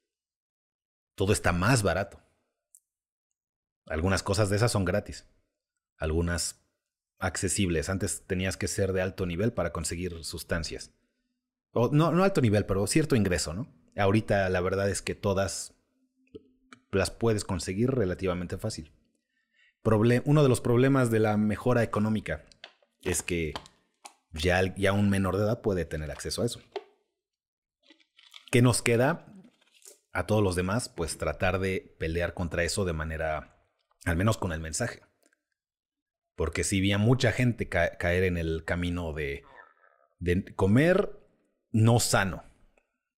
[1.15, 2.21] Todo está más barato.
[3.85, 5.27] Algunas cosas de esas son gratis.
[5.97, 6.58] Algunas
[7.19, 7.89] accesibles.
[7.89, 10.91] Antes tenías que ser de alto nivel para conseguir sustancias.
[11.71, 13.71] O, no, alto nivel, pero cierto ingreso, ¿no?
[13.95, 15.75] Ahorita la verdad es que todas
[16.91, 18.91] las puedes conseguir relativamente fácil.
[19.83, 22.45] uno de los problemas de la mejora económica
[23.01, 23.53] es que
[24.31, 26.61] ya, ya un menor de edad puede tener acceso a eso.
[28.51, 29.27] ¿Qué nos queda
[30.11, 30.89] a todos los demás?
[30.89, 33.63] Pues tratar de pelear contra eso de manera,
[34.05, 35.01] al menos con el mensaje.
[36.39, 39.43] Porque si vi a mucha gente caer en el camino de,
[40.55, 41.19] comer
[41.73, 42.45] no sano,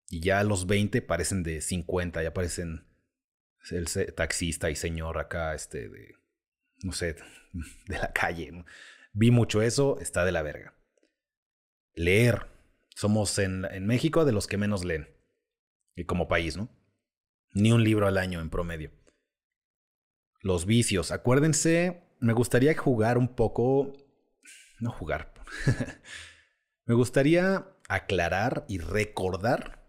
[0.10, 2.88] y ya a los 20 parecen de 50, ya parecen
[3.69, 6.15] el taxista y señor acá, este, de,
[6.81, 7.15] no sé,
[7.86, 8.65] de la calle.
[9.13, 10.73] Vi mucho eso, está de la verga.
[11.93, 12.47] Leer.
[12.95, 15.15] Somos en México de los que menos leen.
[15.95, 16.75] Y como país, ¿no?
[17.53, 18.91] Ni un libro al año en promedio.
[20.41, 21.12] Los vicios.
[21.12, 23.93] Acuérdense, me gustaría jugar un poco...
[24.79, 25.34] No jugar.
[26.86, 29.84] me gustaría aclarar y recordar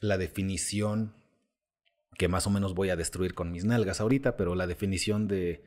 [0.00, 1.14] la definición
[2.18, 5.64] que más o menos voy a destruir con mis nalgas ahorita, pero la definición de,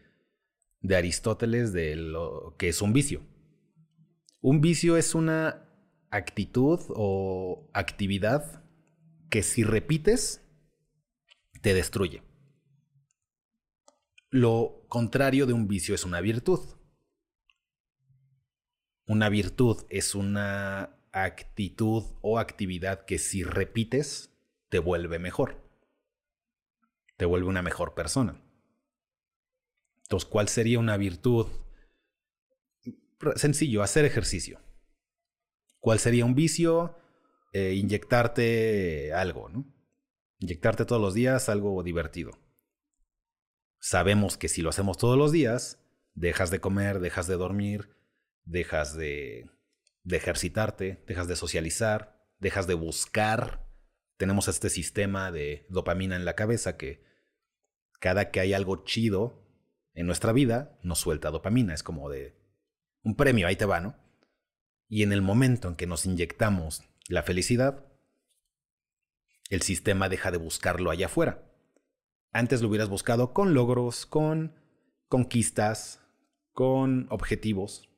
[0.81, 3.21] de Aristóteles de lo que es un vicio.
[4.41, 5.67] Un vicio es una
[6.11, 8.63] actitud o actividad
[9.29, 10.41] que si repites,
[11.61, 12.23] te destruye.
[14.31, 16.59] Lo contrario de un vicio es una virtud.
[19.07, 24.29] Una virtud es una actitud o actividad que si repites
[24.69, 25.57] te vuelve mejor.
[27.17, 28.39] Te vuelve una mejor persona.
[30.03, 31.47] Entonces, ¿cuál sería una virtud?
[33.35, 34.59] Sencillo, hacer ejercicio.
[35.79, 36.97] ¿Cuál sería un vicio?
[37.51, 39.65] Eh, inyectarte algo, ¿no?
[40.37, 42.37] Inyectarte todos los días algo divertido.
[43.79, 45.79] Sabemos que si lo hacemos todos los días,
[46.13, 47.95] dejas de comer, dejas de dormir,
[48.43, 49.49] dejas de
[50.09, 53.65] ejercitarte, dejas de socializar, dejas de buscar.
[54.17, 57.03] Tenemos este sistema de dopamina en la cabeza que
[57.99, 59.45] cada que hay algo chido
[59.93, 61.73] en nuestra vida, nos suelta dopamina.
[61.73, 62.37] Es como de
[63.03, 63.95] un premio, ahí te va, ¿no?
[64.87, 67.85] Y en el momento en que nos inyectamos la felicidad,
[69.49, 71.48] el sistema deja de buscarlo allá afuera.
[72.31, 74.55] Antes lo hubieras buscado con logros, con
[75.07, 76.01] conquistas,
[76.53, 77.89] con objetivos,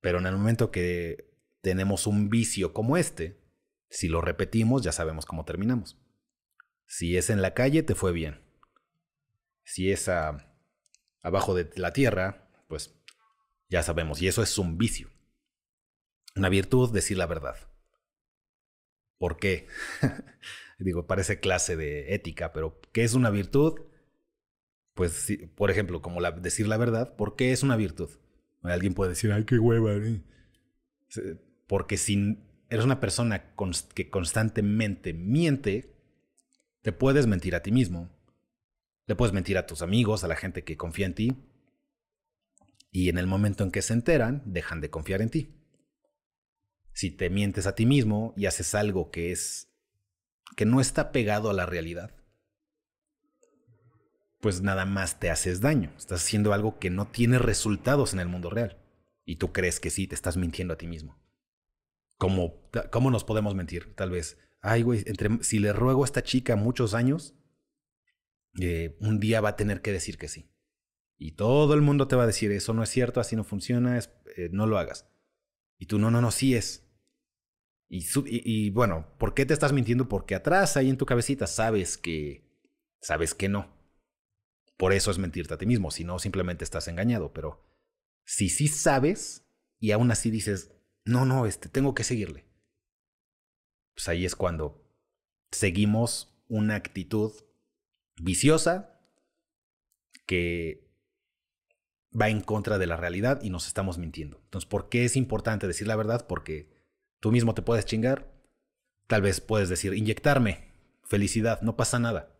[0.00, 3.40] pero en el momento que tenemos un vicio como este,
[3.90, 5.98] si lo repetimos ya sabemos cómo terminamos.
[6.86, 8.40] Si es en la calle, te fue bien.
[9.62, 12.98] Si es abajo de la tierra, pues
[13.68, 14.22] ya sabemos.
[14.22, 15.10] Y eso es un vicio.
[16.34, 17.56] Una virtud, decir la verdad.
[19.18, 19.66] ¿Por qué?
[20.78, 23.80] Digo, parece clase de ética, pero ¿qué es una virtud?
[24.94, 28.10] Pues, por ejemplo, como decir la verdad, ¿por qué es una virtud?
[28.62, 29.94] Alguien puede decir, ay, qué hueva.
[29.94, 30.22] ¿eh?
[31.66, 32.38] Porque si
[32.68, 33.54] eres una persona
[33.94, 35.96] que constantemente miente,
[36.82, 38.10] te puedes mentir a ti mismo.
[39.06, 41.36] Le puedes mentir a tus amigos, a la gente que confía en ti.
[42.90, 45.54] Y en el momento en que se enteran, dejan de confiar en ti.
[46.92, 49.67] Si te mientes a ti mismo y haces algo que es
[50.56, 52.14] que no está pegado a la realidad,
[54.40, 55.92] pues nada más te haces daño.
[55.96, 58.78] Estás haciendo algo que no tiene resultados en el mundo real.
[59.24, 61.18] Y tú crees que sí, te estás mintiendo a ti mismo.
[62.16, 62.54] ¿Cómo,
[62.90, 63.94] cómo nos podemos mentir?
[63.94, 65.04] Tal vez, ay, güey,
[65.42, 67.34] si le ruego a esta chica muchos años,
[68.60, 70.50] eh, un día va a tener que decir que sí.
[71.16, 73.98] Y todo el mundo te va a decir, eso no es cierto, así no funciona,
[73.98, 75.08] eh, no lo hagas.
[75.78, 76.87] Y tú, no, no, no, sí es.
[77.90, 80.08] Y, bueno, ¿por qué te estás mintiendo?
[80.08, 82.46] Porque atrás, ahí en tu cabecita, sabes que,
[83.00, 83.74] sabes que no.
[84.76, 87.32] Por eso es mentirte a ti mismo, si no, simplemente estás engañado.
[87.32, 87.64] Pero
[88.24, 89.46] si sí sabes
[89.80, 90.70] y aún así dices,
[91.04, 92.44] no, no, este, tengo que seguirle.
[93.94, 94.84] Pues ahí es cuando
[95.50, 97.32] seguimos una actitud
[98.20, 99.00] viciosa
[100.26, 100.88] que
[102.18, 104.40] va en contra de la realidad y nos estamos mintiendo.
[104.44, 106.26] Entonces, ¿por qué es importante decir la verdad?
[106.26, 106.77] Porque
[107.20, 108.32] tú mismo te puedes chingar.
[109.06, 112.38] Tal vez puedes decir, inyectarme, felicidad, no pasa nada.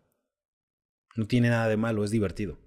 [1.17, 2.59] No tiene nada de malo, es divertido.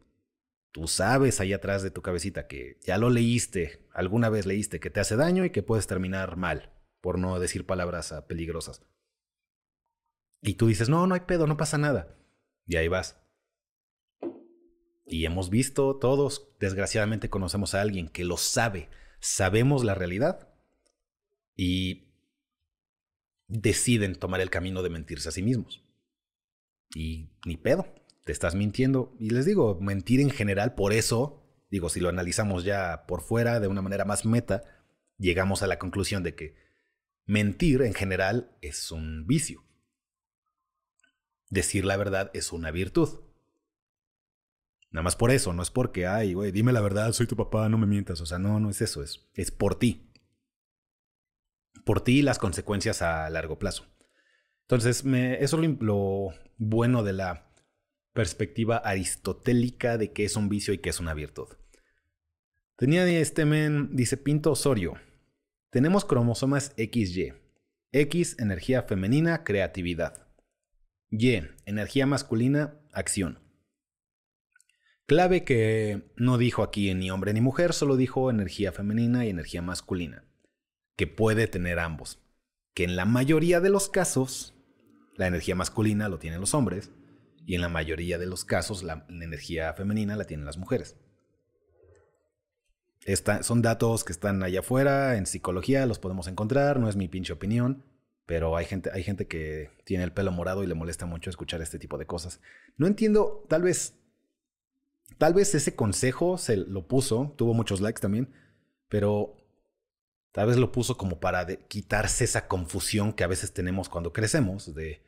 [0.71, 4.89] Tú sabes ahí atrás de tu cabecita que ya lo leíste, alguna vez leíste que
[4.89, 6.71] te hace daño y que puedes terminar mal,
[7.01, 8.81] por no decir palabras ah, peligrosas.
[10.41, 12.17] Y tú dices, no, no hay pedo, no pasa nada.
[12.65, 13.21] Y ahí vas.
[15.05, 20.50] Y hemos visto todos, desgraciadamente conocemos a alguien que lo sabe, sabemos la realidad
[21.63, 22.07] y
[23.47, 25.83] deciden tomar el camino de mentirse a sí mismos.
[26.95, 27.85] Y ni pedo,
[28.25, 29.15] te estás mintiendo.
[29.19, 33.59] Y les digo, mentir en general, por eso, digo, si lo analizamos ya por fuera
[33.59, 34.63] de una manera más meta,
[35.19, 36.55] llegamos a la conclusión de que
[37.27, 39.63] mentir en general es un vicio.
[41.51, 43.19] Decir la verdad es una virtud.
[44.89, 47.69] Nada más por eso, no es porque, ay, güey, dime la verdad, soy tu papá,
[47.69, 48.19] no me mientas.
[48.19, 50.10] O sea, no, no es eso, es, es por ti.
[51.91, 53.85] Por ti y las consecuencias a largo plazo.
[54.61, 57.51] Entonces, me, eso es lo, bueno de la
[58.13, 61.49] perspectiva aristotélica de qué es un vicio y qué es una virtud.
[62.77, 64.93] Tenía este men, dice Pinto Osorio.
[65.69, 67.33] Tenemos cromosomas XY.
[67.91, 70.29] X, energía femenina, creatividad.
[71.09, 73.39] Y, energía masculina, acción.
[75.07, 79.61] Clave que no dijo aquí ni hombre ni mujer, solo dijo energía femenina y energía
[79.61, 80.23] masculina,
[80.95, 82.19] que puede tener ambos,
[82.73, 84.53] que en la mayoría de los casos
[85.15, 86.91] la energía masculina lo tienen los hombres
[87.45, 90.95] y en la mayoría de los casos la, energía femenina la tienen las mujeres.
[93.41, 97.33] son datos que están allá afuera, en psicología los podemos encontrar, no es mi pinche
[97.33, 97.83] opinión,
[98.25, 101.61] pero hay gente, hay gente que tiene el pelo morado y le molesta mucho escuchar
[101.61, 102.39] este tipo de cosas.
[102.77, 103.95] No entiendo, tal vez
[105.17, 108.33] Tal vez ese consejo se lo puso, tuvo muchos likes también,
[108.89, 109.35] pero
[110.31, 114.73] tal vez lo puso como para quitarse esa confusión que a veces tenemos cuando crecemos,
[114.73, 115.03] de,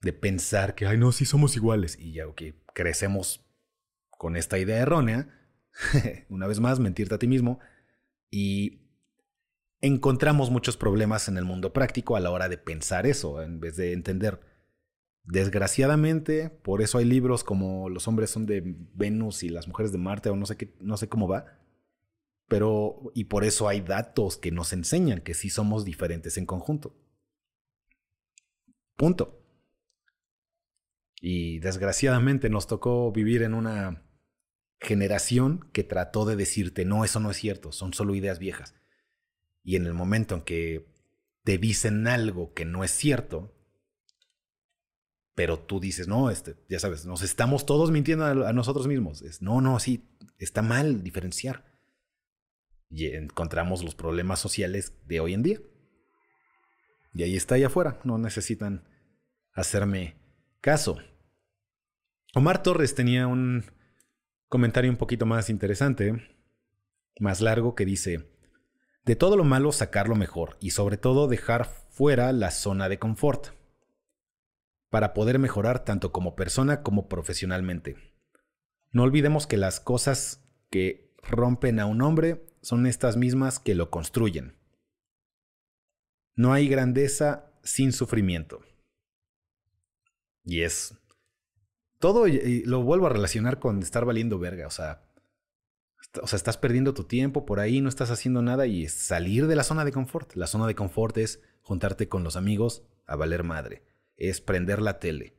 [0.00, 2.42] de pensar que, ay, no, sí somos iguales, y ya, ok,
[2.74, 3.44] crecemos
[4.10, 5.28] con esta idea errónea,
[6.28, 7.60] una vez más, mentirte a ti mismo,
[8.30, 8.82] y
[9.80, 13.76] encontramos muchos problemas en el mundo práctico a la hora de pensar eso, en vez
[13.76, 14.40] de entender
[15.28, 18.62] Desgraciadamente, por eso hay libros como Los hombres son de
[18.94, 21.57] Venus y las mujeres de Marte o no sé qué, no sé cómo va.
[22.48, 26.96] Pero y por eso hay datos que nos enseñan que sí somos diferentes en conjunto.
[28.96, 29.38] Punto.
[31.20, 34.04] Y desgraciadamente nos tocó vivir en una
[34.80, 38.74] generación que trató de decirte, no, eso no es cierto, son solo ideas viejas.
[39.62, 40.86] Y en el momento en que
[41.44, 43.54] te dicen algo que no es cierto,
[45.34, 49.22] pero tú dices, no, este, ya sabes, nos estamos todos mintiendo a, nosotros mismos.
[49.22, 50.08] Es, no, no, sí,
[50.38, 51.64] está mal diferenciar.
[52.90, 55.60] Y encontramos los problemas sociales de hoy en día.
[57.14, 58.88] Y ahí está allá afuera, no necesitan
[59.52, 60.16] hacerme
[60.60, 60.98] caso.
[62.34, 63.64] Omar Torres tenía un
[64.48, 66.22] comentario un poquito más interesante,
[67.18, 68.30] más largo, que dice,
[69.04, 72.98] de todo lo malo sacar lo mejor y sobre todo dejar fuera la zona de
[72.98, 73.48] confort
[74.90, 77.96] para poder mejorar tanto como persona como profesionalmente.
[78.90, 83.90] No olvidemos que las cosas que rompen a un hombre son estas mismas que lo
[83.90, 84.54] construyen.
[86.34, 88.60] No hay grandeza sin sufrimiento.
[90.44, 90.94] Y es...
[91.98, 95.02] Todo y lo vuelvo a relacionar con estar valiendo verga, o sea,
[96.22, 99.48] o sea, estás perdiendo tu tiempo por ahí, no estás haciendo nada y es salir
[99.48, 100.36] de la zona de confort.
[100.36, 103.82] La zona de confort es juntarte con los amigos a valer madre
[104.18, 105.34] es prender la tele.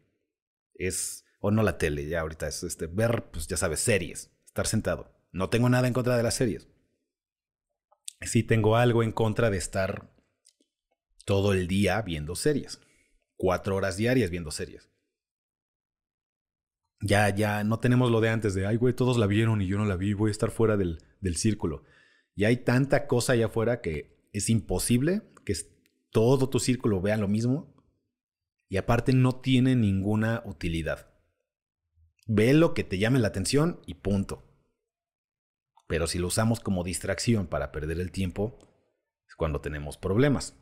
[0.73, 4.65] Es, o no la tele, ya ahorita es este, ver, pues ya sabes, series, estar
[4.65, 5.11] sentado.
[5.31, 6.67] No tengo nada en contra de las series.
[8.21, 10.13] Sí tengo algo en contra de estar
[11.25, 12.81] todo el día viendo series.
[13.37, 14.89] Cuatro horas diarias viendo series.
[17.01, 19.77] Ya, ya no tenemos lo de antes de, ay, güey, todos la vieron y yo
[19.77, 21.83] no la vi, voy a estar fuera del, del círculo.
[22.35, 25.55] Y hay tanta cosa allá afuera que es imposible que
[26.11, 27.73] todo tu círculo vea lo mismo
[28.67, 31.07] y aparte no tiene ninguna utilidad.
[32.27, 34.48] Ve lo que te llame la atención y punto.
[35.89, 38.59] Pero si lo usamos como distracción para perder el tiempo,
[39.27, 40.55] es cuando tenemos problemas.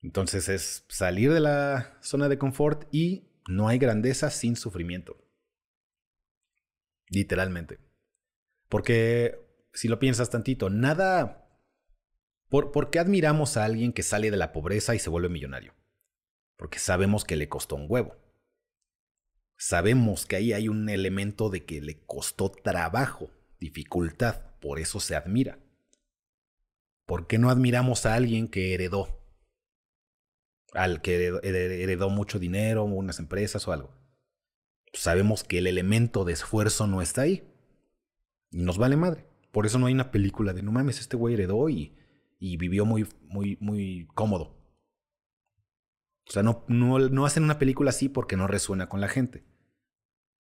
[0.00, 5.18] Entonces es salir de la zona de confort y no hay grandeza sin sufrimiento.
[7.10, 7.80] Literalmente.
[8.70, 9.38] Porque
[9.74, 11.46] si lo piensas tantito, nada...
[12.48, 15.74] ¿Por, ¿Por, qué admiramos a alguien que sale de la pobreza y se vuelve millonario?
[16.56, 18.16] Porque sabemos que le costó un huevo.
[19.58, 23.30] Sabemos que ahí hay un elemento de que le costó trabajo,
[23.64, 25.58] dificultad, por eso se admira.
[27.06, 29.20] ¿Por qué no admiramos a alguien que heredó?
[30.72, 33.90] Al que heredó, mucho dinero, unas empresas o algo.
[34.92, 37.42] Sabemos que el elemento de esfuerzo no está ahí.
[38.50, 39.26] Y nos vale madre.
[39.50, 41.96] Por eso no hay una película de no mames, este güey heredó y,
[42.38, 44.56] y vivió muy, muy, muy cómodo.
[46.26, 49.44] O sea, no, no, no hacen una película así porque no resuena con la gente.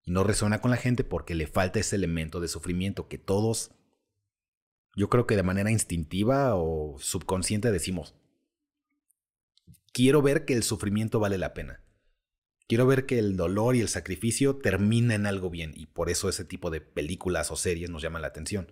[0.06, 3.72] Y no resuena con la gente porque le falta ese elemento de sufrimiento que todos,
[4.96, 8.16] yo creo que de manera instintiva o subconsciente decimos,
[9.94, 11.82] quiero ver que el sufrimiento vale la pena.
[12.68, 16.30] Quiero ver que el dolor y el sacrificio termina en algo bien y por eso
[16.30, 18.72] ese tipo de películas o series nos llaman la atención.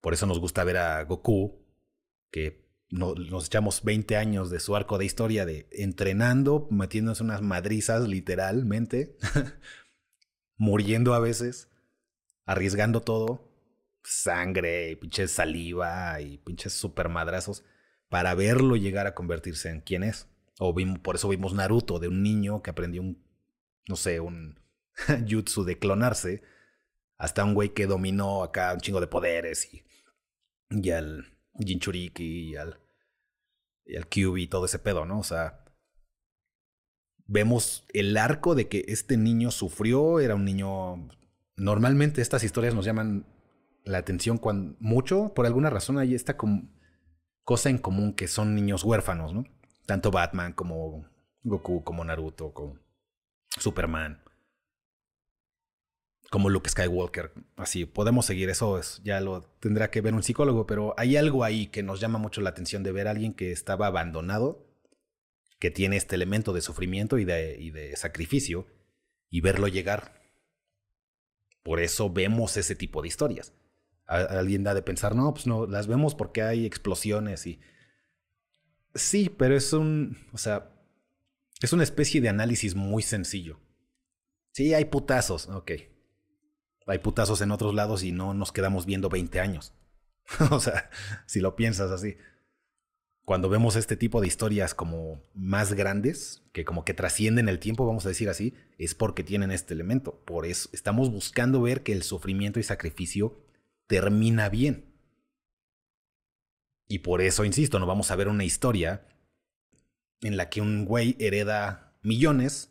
[0.00, 1.64] Por eso nos gusta ver a Goku,
[2.30, 2.61] que
[2.92, 9.16] nos echamos 20 años de su arco de historia de entrenando, metiéndose unas madrizas literalmente,
[10.56, 11.70] muriendo a veces,
[12.44, 13.50] arriesgando todo,
[14.04, 17.64] sangre, pinches saliva y pinches super madrazos,
[18.10, 20.28] para verlo llegar a convertirse en quien es.
[20.58, 23.24] O por eso vimos Naruto, de un niño que aprendió un,
[23.88, 24.60] no sé, un
[25.28, 26.42] jutsu de clonarse,
[27.16, 29.82] hasta un güey que dominó acá un chingo de poderes y,
[30.68, 32.81] y al Jinchuriki y al y
[33.84, 35.18] el Cube y todo ese pedo, ¿no?
[35.18, 35.64] O sea,
[37.26, 41.08] vemos el arco de que este niño sufrió, era un niño...
[41.56, 43.26] Normalmente estas historias nos llaman
[43.84, 46.36] la atención cuando mucho, por alguna razón hay esta
[47.44, 49.44] cosa en común que son niños huérfanos, ¿no?
[49.86, 51.04] Tanto Batman como
[51.42, 52.78] Goku, como Naruto, como
[53.58, 54.21] Superman,
[56.32, 57.30] como Luke Skywalker.
[57.56, 61.44] Así, podemos seguir, eso es, ya lo tendrá que ver un psicólogo, pero hay algo
[61.44, 64.66] ahí que nos llama mucho la atención de ver a alguien que estaba abandonado,
[65.60, 68.66] que tiene este elemento de sufrimiento y de, y de sacrificio,
[69.28, 70.22] y verlo llegar.
[71.62, 73.52] Por eso vemos ese tipo de historias.
[74.06, 77.60] alguien da de pensar, no, pues no, las vemos porque hay explosiones y...
[78.94, 80.70] Sí, pero es un, o sea,
[81.60, 83.60] es una especie de análisis muy sencillo.
[84.52, 85.72] Sí, hay putazos, ok
[86.86, 89.72] hay putazos en otros lados y no nos quedamos viendo 20 años.
[90.50, 90.90] o sea,
[91.26, 92.16] si lo piensas así.
[93.24, 97.86] Cuando vemos este tipo de historias como más grandes, que como que trascienden el tiempo,
[97.86, 100.20] vamos a decir así, es porque tienen este elemento.
[100.24, 103.38] Por eso estamos buscando ver que el sufrimiento y sacrificio
[103.86, 104.92] termina bien.
[106.88, 109.06] Y por eso, insisto, no vamos a ver una historia
[110.20, 112.70] en la que un güey hereda millones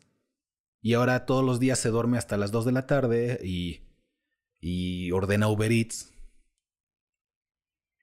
[0.82, 3.82] y ahora todos los días se duerme hasta las 2 de la tarde y
[4.62, 6.14] y ordena Uber Eats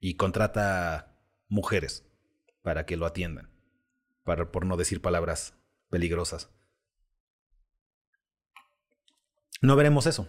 [0.01, 1.17] y contrata
[1.49, 2.05] mujeres
[2.63, 3.51] para que lo atiendan,
[4.25, 5.55] para, por no decir palabras
[5.89, 6.51] peligrosas.
[9.63, 10.29] No veremos eso.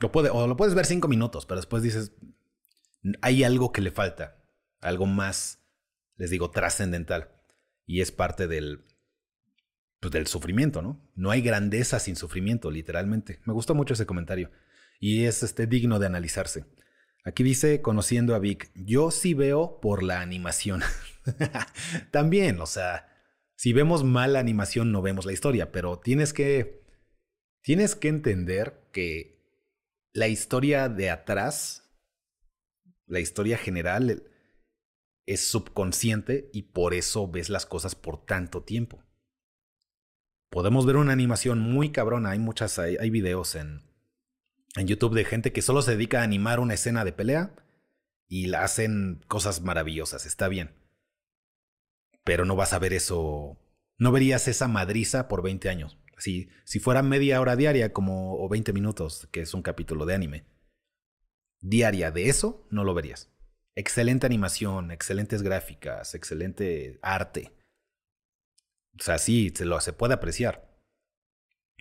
[0.00, 2.12] Lo puede, o lo puedes ver cinco minutos, pero después dices,
[3.22, 4.42] hay algo que le falta,
[4.80, 5.62] algo más,
[6.16, 7.30] les digo, trascendental.
[7.86, 8.86] Y es parte del,
[10.00, 11.00] pues, del sufrimiento, ¿no?
[11.14, 13.40] No hay grandeza sin sufrimiento, literalmente.
[13.44, 14.50] Me gustó mucho ese comentario
[15.00, 16.66] y es este, digno de analizarse.
[17.24, 20.82] Aquí dice, conociendo a Vic, yo sí veo por la animación.
[22.10, 23.08] También, o sea,
[23.56, 26.86] si vemos mal la animación no vemos la historia, pero tienes que,
[27.62, 29.38] tienes que entender que
[30.12, 31.90] la historia de atrás,
[33.06, 34.24] la historia general,
[35.26, 39.02] es subconsciente y por eso ves las cosas por tanto tiempo.
[40.50, 43.89] Podemos ver una animación muy cabrona, hay muchas, hay videos en,
[44.76, 47.54] en YouTube de gente que solo se dedica a animar una escena de pelea
[48.28, 50.74] y la hacen cosas maravillosas, está bien.
[52.24, 53.58] Pero no vas a ver eso,
[53.98, 55.98] no verías esa madriza por 20 años.
[56.18, 60.14] Si, si fuera media hora diaria como, o 20 minutos, que es un capítulo de
[60.14, 60.46] anime,
[61.60, 63.32] diaria de eso, no lo verías.
[63.74, 67.52] Excelente animación, excelentes gráficas, excelente arte.
[68.98, 70.70] O sea, sí, se, lo, se puede apreciar.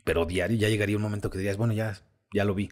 [0.06, 2.02] Pero diario ya llegaría un momento que dirías, bueno, ya,
[2.34, 2.70] ya lo vi.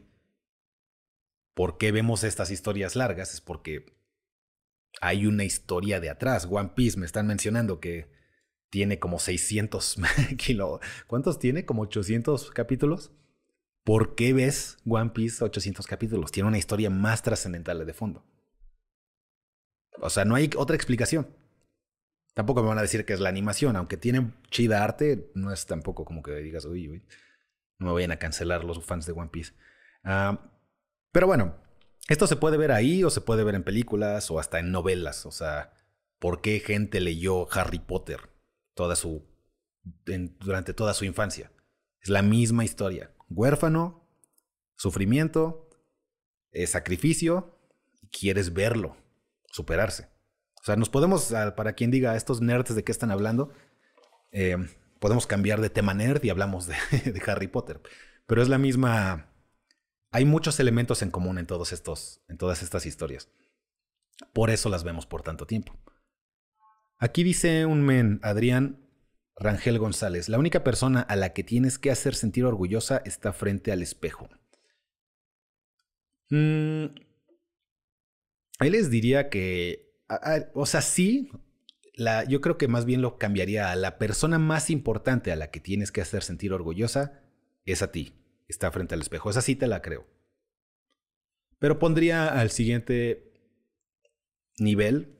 [1.58, 3.34] ¿Por qué vemos estas historias largas?
[3.34, 3.98] Es porque
[5.02, 6.48] hay una historia de atrás.
[6.50, 8.10] One Piece me están mencionando que
[8.70, 9.98] tiene como 600
[10.38, 10.80] kilos.
[11.08, 11.66] ¿Cuántos tiene?
[11.66, 13.12] ¿Como 800 capítulos?
[13.88, 16.34] ¿por qué ves One Piece 800 capítulos?
[16.34, 18.22] Tiene una historia más trascendental de fondo.
[20.02, 21.26] O sea, no hay otra explicación.
[22.34, 25.66] Tampoco me van a decir que es la animación, aunque tiene chida arte, no es
[25.68, 27.04] tampoco como que digas, uy, uy,
[27.80, 29.54] no me vayan a cancelar los fans de One Piece.
[30.04, 30.52] Ah,
[31.18, 31.56] pero bueno,
[32.10, 35.26] esto se puede ver ahí o se puede ver en películas o hasta en novelas.
[35.26, 35.74] O sea,
[36.20, 38.30] ¿por qué gente leyó Harry Potter
[38.76, 39.26] toda su,
[40.06, 41.52] durante toda su infancia?
[42.02, 43.10] Es la misma historia.
[43.32, 44.08] Huérfano,
[44.76, 45.68] sufrimiento,
[46.52, 47.58] eh, sacrificio,
[48.00, 48.96] y quieres verlo,
[49.52, 50.10] superarse.
[50.62, 53.52] O sea, nos podemos, para quien diga estos nerds de qué están hablando,
[54.32, 54.56] eh,
[55.00, 56.76] podemos cambiar de tema nerd y hablamos de,
[57.26, 57.82] Harry Potter.
[58.28, 59.32] Pero es la misma.
[60.12, 63.30] Hay muchos elementos en común en, todos estos, en todas estas historias.
[64.34, 65.78] Por eso las vemos por tanto tiempo.
[66.98, 68.88] Aquí dice un men, Adrián
[69.36, 73.72] Rangel González, la única persona a la que tienes que hacer sentir orgullosa está frente
[73.72, 74.30] al espejo.
[76.30, 76.86] Mm,
[78.60, 79.88] ahí les diría que
[80.54, 81.30] o sea, sí,
[81.94, 85.52] la, yo creo que más bien lo cambiaría a la persona más importante a la
[85.52, 87.22] que tienes que hacer sentir orgullosa
[87.66, 88.14] es a ti.
[88.48, 89.30] Está frente al espejo.
[89.30, 90.06] Esa sí te la creo.
[91.60, 93.34] Pero pondría al siguiente
[94.58, 95.18] nivel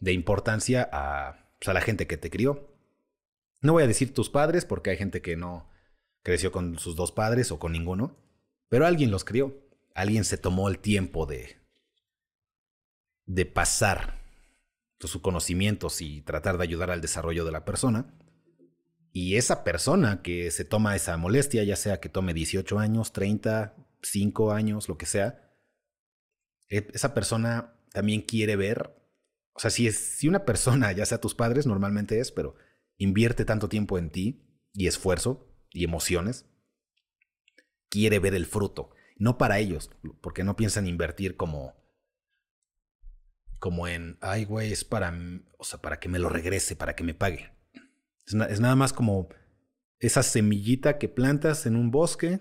[0.00, 2.68] de importancia a, pues, a la gente que te crió.
[3.60, 5.68] No voy a decir tus padres porque hay gente que no
[6.22, 8.16] creció con sus dos padres o con ninguno,
[8.68, 9.56] pero alguien los crió.
[9.94, 11.58] Alguien se tomó el tiempo de,
[13.26, 14.18] de pasar
[15.00, 18.14] sus conocimientos y tratar de ayudar al desarrollo de la persona.
[19.20, 23.74] Y esa persona que se toma esa molestia, ya sea que tome 18 años, 30,
[24.00, 25.56] 5 años, lo que sea,
[26.68, 28.94] e, esa persona también quiere ver,
[29.54, 32.54] o sea, si, es, si una persona, ya sea tus padres, normalmente es, pero
[32.96, 36.46] invierte tanto tiempo en ti y esfuerzo y emociones,
[37.88, 38.90] quiere ver el fruto.
[39.16, 39.90] No para ellos,
[40.20, 41.74] porque no piensan invertir como
[43.58, 45.12] como en, ay, güey, es para,
[45.58, 47.57] o sea, para que me lo regrese, para que me pague.
[48.28, 49.28] Es, nada más como
[50.00, 52.40] esa semillita que plantas en un bosque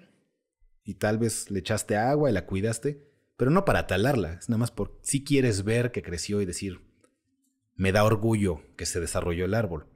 [0.84, 3.08] y tal vez le echaste agua y la cuidaste,
[3.38, 6.82] pero no para talarla, es nada más por si quieres ver que creció y decir,
[7.76, 9.88] me da orgullo que se desarrolló el árbol.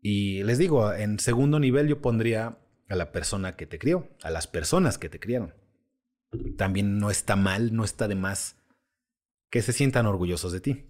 [0.00, 4.30] Y les digo, en segundo nivel yo pondría a la persona que te crió, a
[4.30, 5.54] las personas que te criaron.
[6.56, 8.56] También no está mal, no está de más
[9.50, 10.84] que se sientan orgullosos de ti.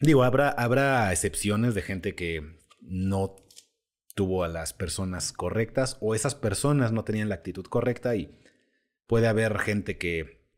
[0.00, 3.36] Digo, habrá, habrá excepciones de gente que no
[4.14, 8.38] tuvo a las personas correctas o esas personas no tenían la actitud correcta y
[9.06, 10.48] puede haber gente que,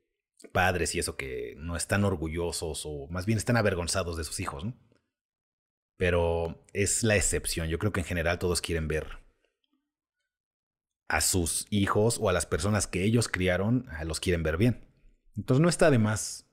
[0.53, 4.65] padres y eso, que no están orgullosos o más bien están avergonzados de sus hijos.
[5.97, 7.69] Pero es la excepción.
[7.69, 9.19] Yo creo que en general todos quieren ver
[11.09, 14.87] a sus hijos o a las personas que ellos criaron, los quieren ver bien.
[15.37, 16.47] Entonces no está de más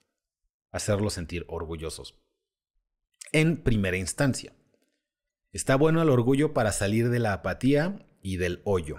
[0.72, 2.20] hacerlos sentir orgullosos.
[3.32, 4.54] En primera instancia,
[5.56, 8.98] está bueno el orgullo para salir de la apatía y del hoyo.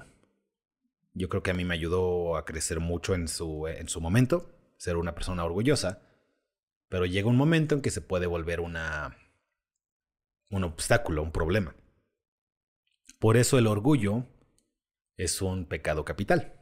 [1.13, 4.51] Yo creo que a mí me ayudó a crecer mucho en su, en su momento,
[4.79, 6.01] ser una persona orgullosa,
[6.89, 9.19] pero llega un momento en que se puede volver una,
[10.51, 11.77] un obstáculo, un problema.
[13.19, 14.25] Por eso el orgullo
[15.19, 16.55] es un pecado capital.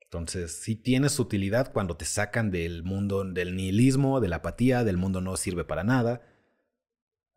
[0.00, 4.96] Entonces, sí tienes utilidad cuando te sacan del mundo del nihilismo, de la apatía, del
[4.96, 6.22] mundo no sirve para nada.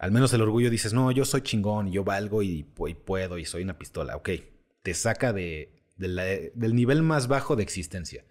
[0.02, 3.62] Al menos el orgullo dices, no, yo soy chingón, yo valgo y, puedo y soy
[3.62, 4.16] una pistola.
[4.16, 4.32] Ok,
[4.82, 8.26] te saca de, del nivel más bajo de existencia.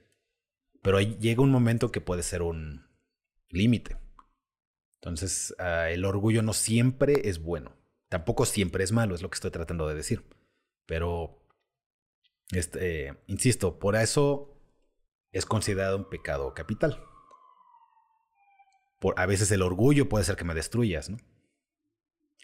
[0.83, 2.89] Pero llega un momento que puede ser un
[3.51, 3.97] límite.
[4.97, 7.77] Entonces, ah, el orgullo no siempre es bueno.
[8.09, 10.25] Tampoco siempre es malo, es lo que estoy tratando de decir.
[10.87, 11.41] Pero
[12.51, 14.61] este, insisto, por eso
[15.31, 17.01] es considerado un pecado capital.
[18.99, 21.19] Por, a veces el orgullo puede ser que me destruyas, ¿no?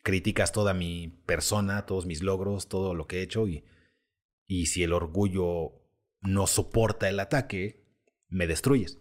[0.07, 3.65] Criticas toda mi persona, todos mis logros, todo lo que he hecho y,
[4.47, 5.83] y si el orgullo
[6.21, 7.85] no soporta el ataque,
[8.29, 9.01] me destruyes.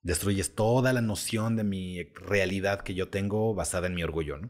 [0.00, 4.40] Destruyes toda la noción de mi realidad que yo tengo basada en mi orgullo.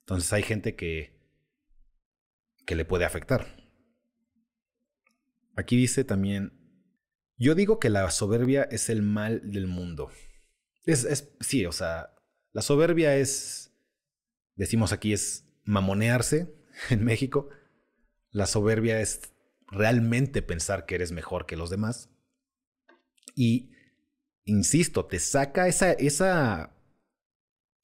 [0.00, 1.16] Entonces hay gente que,
[2.64, 3.46] que le puede afectar.
[5.54, 6.52] Aquí dice también,
[7.38, 10.10] yo digo que la soberbia es el mal del mundo.
[10.84, 12.12] Es, es, sí, o sea,
[12.50, 13.72] la soberbia es,
[14.56, 16.54] decimos aquí, es mamonearse
[16.90, 17.48] en México.
[18.30, 19.32] La soberbia es
[19.68, 22.10] realmente pensar que eres mejor que los demás.
[23.34, 23.72] Y,
[24.44, 26.74] insisto, te saca esa, esa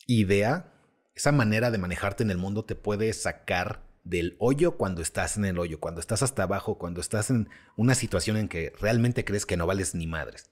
[0.07, 0.73] idea,
[1.15, 5.45] esa manera de manejarte en el mundo, te puede sacar del hoyo cuando estás en
[5.45, 9.47] el hoyo, cuando estás hasta abajo, cuando estás en una situación en que realmente crees
[9.47, 10.51] que no vales ni madres.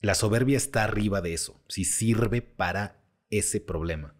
[0.00, 4.19] La soberbia está arriba de eso, si sirve para ese problema.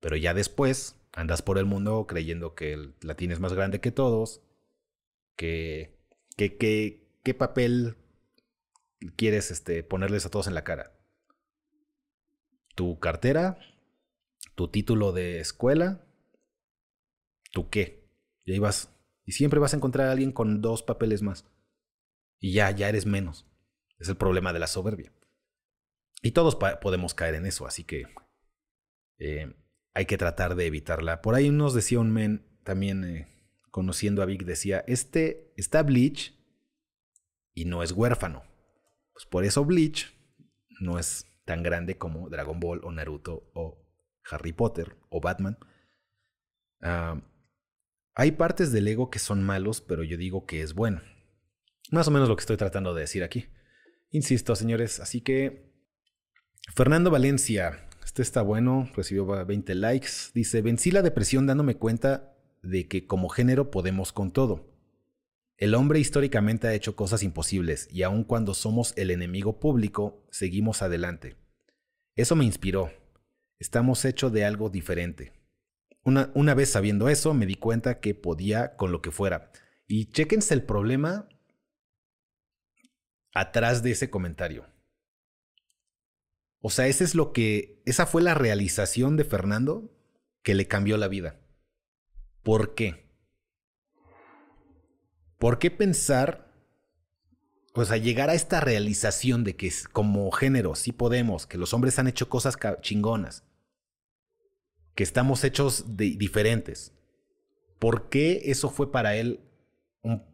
[0.00, 4.42] Pero ya después andas por el mundo creyendo que la tienes más grande que todos,
[5.36, 5.98] que,
[6.36, 7.96] que, que qué papel
[9.16, 10.92] quieres este, ponerles a todos en la cara.
[12.74, 13.58] Tu cartera,
[14.54, 16.06] tu título de escuela,
[17.52, 18.08] tu qué.
[18.44, 18.94] Y ahí vas.
[19.24, 21.44] Y siempre vas a encontrar a alguien con dos papeles más.
[22.40, 23.46] Y ya, ya eres menos.
[23.98, 25.12] Es el problema de la soberbia.
[26.22, 28.04] Y todos podemos caer en eso, así que
[29.18, 29.54] eh,
[29.98, 31.22] hay que tratar de evitarla.
[31.22, 33.26] Por ahí nos decía un men, también eh,
[33.72, 36.38] conociendo a Vic, decía, este está Bleach
[37.52, 38.44] y no es huérfano.
[39.12, 40.14] Pues por eso Bleach
[40.80, 43.84] no es tan grande como Dragon Ball o Naruto o
[44.30, 45.58] Harry Potter o Batman.
[46.80, 47.20] Ah,
[48.14, 51.02] hay partes del ego que son malos, pero yo digo que es bueno.
[51.90, 53.46] Más o menos lo que estoy tratando de decir aquí.
[54.10, 55.72] Insisto, señores, así que
[56.76, 60.08] Fernando Valencia, este está bueno, recibió 20 likes.
[60.32, 64.66] Dice, vencí la depresión dándome cuenta de que como género podemos con todo.
[65.58, 70.80] El hombre históricamente ha hecho cosas imposibles y aun cuando somos el enemigo público, seguimos
[70.80, 71.36] adelante.
[72.14, 72.90] Eso me inspiró.
[73.58, 75.34] Estamos hechos de algo diferente.
[76.02, 79.52] Una, una, vez sabiendo eso, me di cuenta que podía con lo que fuera.
[79.86, 81.28] Y chéquense el problema
[83.34, 84.64] atrás de ese comentario.
[86.60, 87.82] O sea, ese es lo que.
[87.86, 89.90] Esa fue la realización de Fernando
[90.42, 91.38] que le cambió la vida.
[92.42, 93.06] ¿Por qué?
[95.38, 96.52] ¿Por qué pensar,
[97.74, 101.98] o sea, llegar a esta realización de que como género sí podemos, que los hombres
[101.98, 103.44] han hecho cosas chingonas,
[104.96, 106.92] que estamos hechos de diferentes?
[107.78, 109.40] ¿Por qué eso fue para él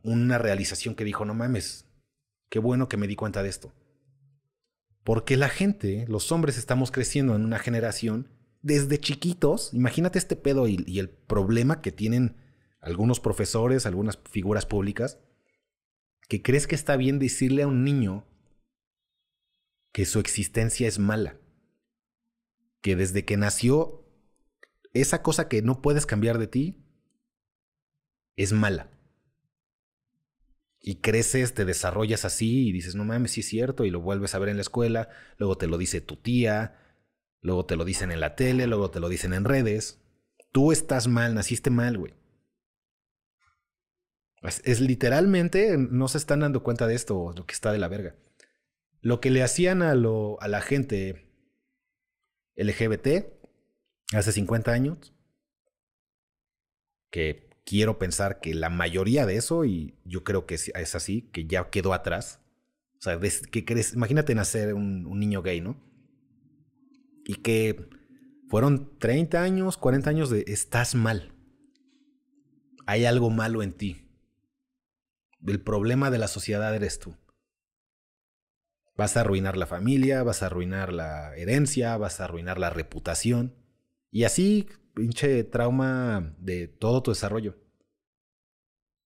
[0.02, 1.84] una realización que dijo, no mames,
[2.48, 3.72] qué bueno que me di cuenta de esto?
[5.04, 8.28] Porque la gente, los hombres estamos creciendo en una generación
[8.62, 12.36] desde chiquitos, imagínate este pedo y el problema que tienen
[12.80, 15.18] algunos profesores, algunas figuras públicas,
[16.28, 18.26] que crees que está bien decirle a un niño
[19.92, 21.38] que su existencia es mala,
[22.80, 24.04] que desde que nació,
[24.92, 26.84] esa cosa que no puedes cambiar de ti
[28.36, 28.90] es mala.
[30.86, 34.34] Y creces, te desarrollas así y dices, no mames, sí es cierto, y lo vuelves
[34.34, 35.08] a ver en la escuela,
[35.38, 36.78] luego te lo dice tu tía,
[37.40, 40.02] luego te lo dicen en la tele, luego te lo dicen en redes.
[40.52, 42.12] Tú estás mal, naciste mal, güey.
[44.42, 48.14] Es, literalmente, no se están dando cuenta de esto, lo que está de la verga.
[49.00, 51.32] Lo que le hacían a, lo, a la gente
[52.56, 53.24] LGBT
[54.12, 55.14] hace 50 años,
[57.10, 61.46] que quiero pensar que la mayoría de eso, y yo creo que es así, que
[61.46, 62.40] ya quedó atrás.
[62.98, 65.76] O sea, que crees, imagínate nacer un, un niño gay, ¿no?
[67.26, 67.88] Y que
[68.48, 71.34] fueron 30 años, 40 años de estás mal.
[72.86, 74.04] Hay algo malo en ti
[75.46, 77.16] el problema de la sociedad eres tú.
[78.96, 83.54] Vas a arruinar la familia, vas a arruinar la herencia, vas a arruinar la reputación.
[84.10, 87.56] Y así, pinche trauma de todo tu desarrollo.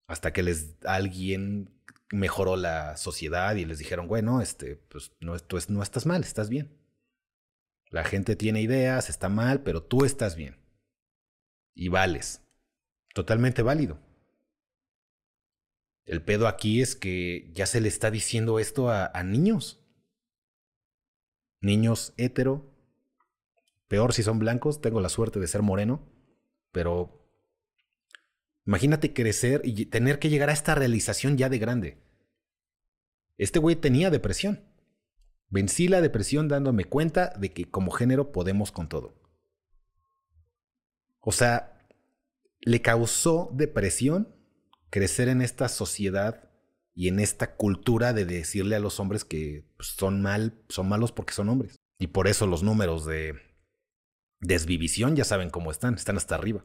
[0.06, 1.70] Hasta que les alguien
[2.10, 5.34] mejoró la sociedad y les dijeron, bueno, este, pues no,
[5.68, 6.78] no estás mal, estás bien.
[7.90, 10.56] La gente tiene ideas, está mal, pero tú estás bien.
[11.74, 12.42] Y vales.
[13.14, 13.98] Totalmente válido.
[16.04, 19.78] El pedo aquí es que ya se le está diciendo esto a, niños.
[21.60, 22.74] Niños hetero.
[23.88, 26.06] Peor si son blancos, tengo la suerte de ser moreno.
[26.72, 27.26] Pero
[28.66, 31.98] imagínate crecer y tener que llegar a esta realización ya de grande.
[33.38, 34.62] Este güey tenía depresión.
[35.48, 39.14] Vencí la depresión dándome cuenta de que como género podemos con todo.
[41.20, 41.86] O sea,
[42.60, 44.28] le causó depresión
[44.90, 46.50] crecer en esta sociedad
[46.94, 51.12] y en esta cultura de decirle a los hombres que pues, son mal, son malos
[51.12, 51.76] porque son hombres.
[51.98, 53.47] Y por eso los números de
[54.40, 56.64] desvivisión ya saben cómo están, están hasta arriba.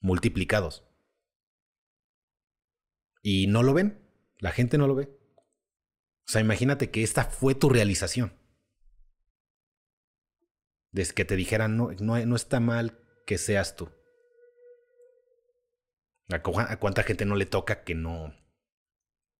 [0.00, 0.84] Multiplicados.
[3.22, 4.00] Y no lo ven,
[4.38, 5.08] la gente no lo ve.
[6.26, 8.32] O sea, imagínate que esta fue tu realización.
[10.90, 13.90] Desde que te dijeran, no, no, no está mal que seas tú.
[16.28, 16.40] ¿A,
[16.78, 18.34] cuánta gente no le toca que no,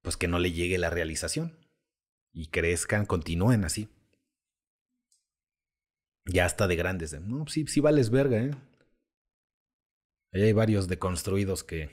[0.02, 1.58] pues que no le llegue la realización?
[2.32, 3.88] Y crezcan, continúen así.
[6.26, 7.18] Ya hasta de grandes.
[7.20, 8.50] No, sí, sí vales verga, ¿eh?
[10.32, 11.90] Hay varios deconstruidos que,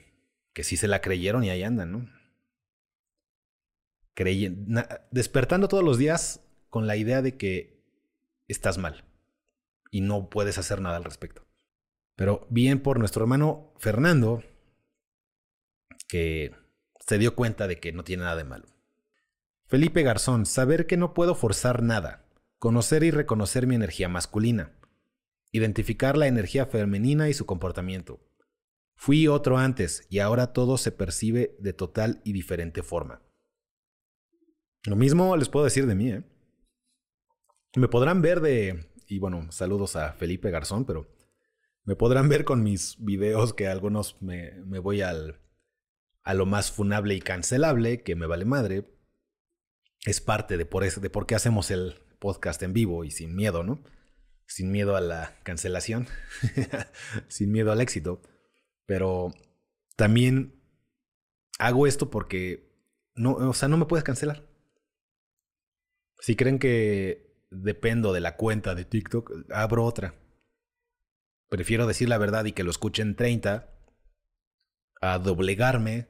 [0.54, 2.24] que sí se la creyeron y ahí andan, ¿no?
[5.12, 7.84] despertando todos los días con la idea de que
[8.48, 9.06] estás mal
[9.90, 11.46] y no puedes hacer nada al respecto.
[12.16, 14.44] Pero bien por nuestro hermano Fernando,
[16.08, 16.56] que
[17.00, 18.68] se dio cuenta de que no tiene nada de malo.
[19.66, 22.23] Felipe Garzón, saber que no puedo forzar nada,
[22.64, 24.72] conocer y reconocer mi energía masculina,
[25.52, 28.22] identificar la energía femenina y su comportamiento.
[28.96, 33.22] Fui otro antes y ahora todo se percibe de total y diferente forma.
[34.86, 36.24] Lo mismo les puedo decir de mí, ¿eh?
[37.76, 38.90] Me podrán ver de...
[39.10, 41.14] Y bueno, saludos a Felipe Garzón, pero
[41.84, 45.42] me podrán ver con mis videos que algunos me, me voy al,
[46.24, 48.90] a lo más funable y cancelable, que me vale madre.
[50.06, 53.36] Es parte de por, eso, de por qué hacemos el podcast en vivo y sin
[53.36, 53.84] miedo, ¿no?
[54.48, 56.08] Sin miedo a la cancelación,
[57.28, 58.22] sin miedo al éxito.
[58.86, 59.34] Pero
[59.98, 60.56] también
[61.60, 62.72] hago esto porque
[63.14, 64.48] no, o sea, no me puedes cancelar.
[66.20, 70.16] Si creen que dependo de la cuenta de TikTok, abro otra.
[71.50, 73.70] Prefiero decir la verdad y que lo escuchen 30
[75.02, 76.08] a doblegarme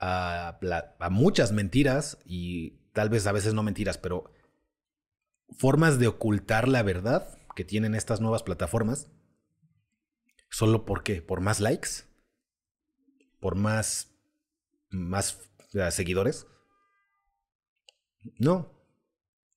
[0.00, 0.58] a,
[0.98, 4.32] a, muchas mentiras y tal vez a veces no mentiras, pero
[5.58, 9.10] formas de ocultar la verdad que tienen estas nuevas plataformas.
[10.50, 11.22] ¿Solo por qué?
[11.22, 12.04] ¿Por más likes?
[13.40, 14.10] ¿Por más,
[14.90, 15.38] más
[15.90, 16.46] seguidores?
[18.38, 18.76] No,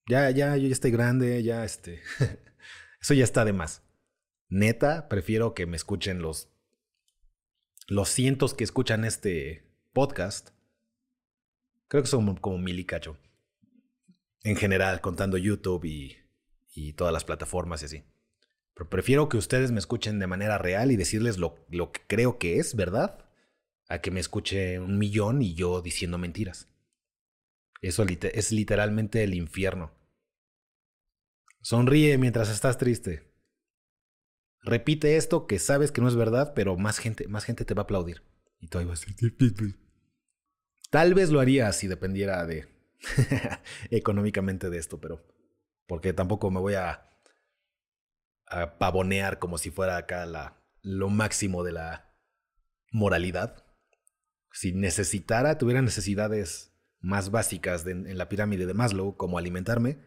[0.09, 2.01] ya, ya, yo ya estoy grande, ya este.
[3.01, 3.83] Eso ya está de más.
[4.47, 6.49] Neta, prefiero que me escuchen los.
[7.87, 10.49] Los cientos que escuchan este podcast.
[11.87, 13.17] Creo que son como mil y cacho.
[14.43, 16.15] En general, contando YouTube y,
[16.93, 18.03] todas las plataformas y así.
[18.73, 22.39] Pero prefiero que ustedes me escuchen de manera real y decirles lo, lo que creo
[22.39, 23.25] que es verdad
[23.89, 26.69] a que me escuche un millón y yo diciendo mentiras.
[27.81, 29.91] Eso es literalmente el infierno.
[31.61, 33.29] Sonríe mientras estás triste.
[34.61, 37.81] Repite esto que sabes que no es verdad, pero más gente, más gente te va
[37.81, 38.23] a aplaudir.
[38.59, 39.05] Y tú ahí vas
[40.89, 42.67] Tal vez lo haría si dependiera de
[43.91, 45.25] económicamente de esto, pero
[45.87, 47.05] porque tampoco me voy a,
[48.79, 52.15] pavonear como si fuera acá la, lo máximo de la
[52.91, 53.63] moralidad.
[54.51, 59.99] Si necesitara, tuviera necesidades más básicas en la pirámide de Maslow, como alimentarme,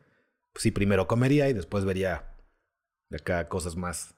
[0.52, 2.34] pues sí, primero comería y después vería
[3.10, 4.14] acá cosas más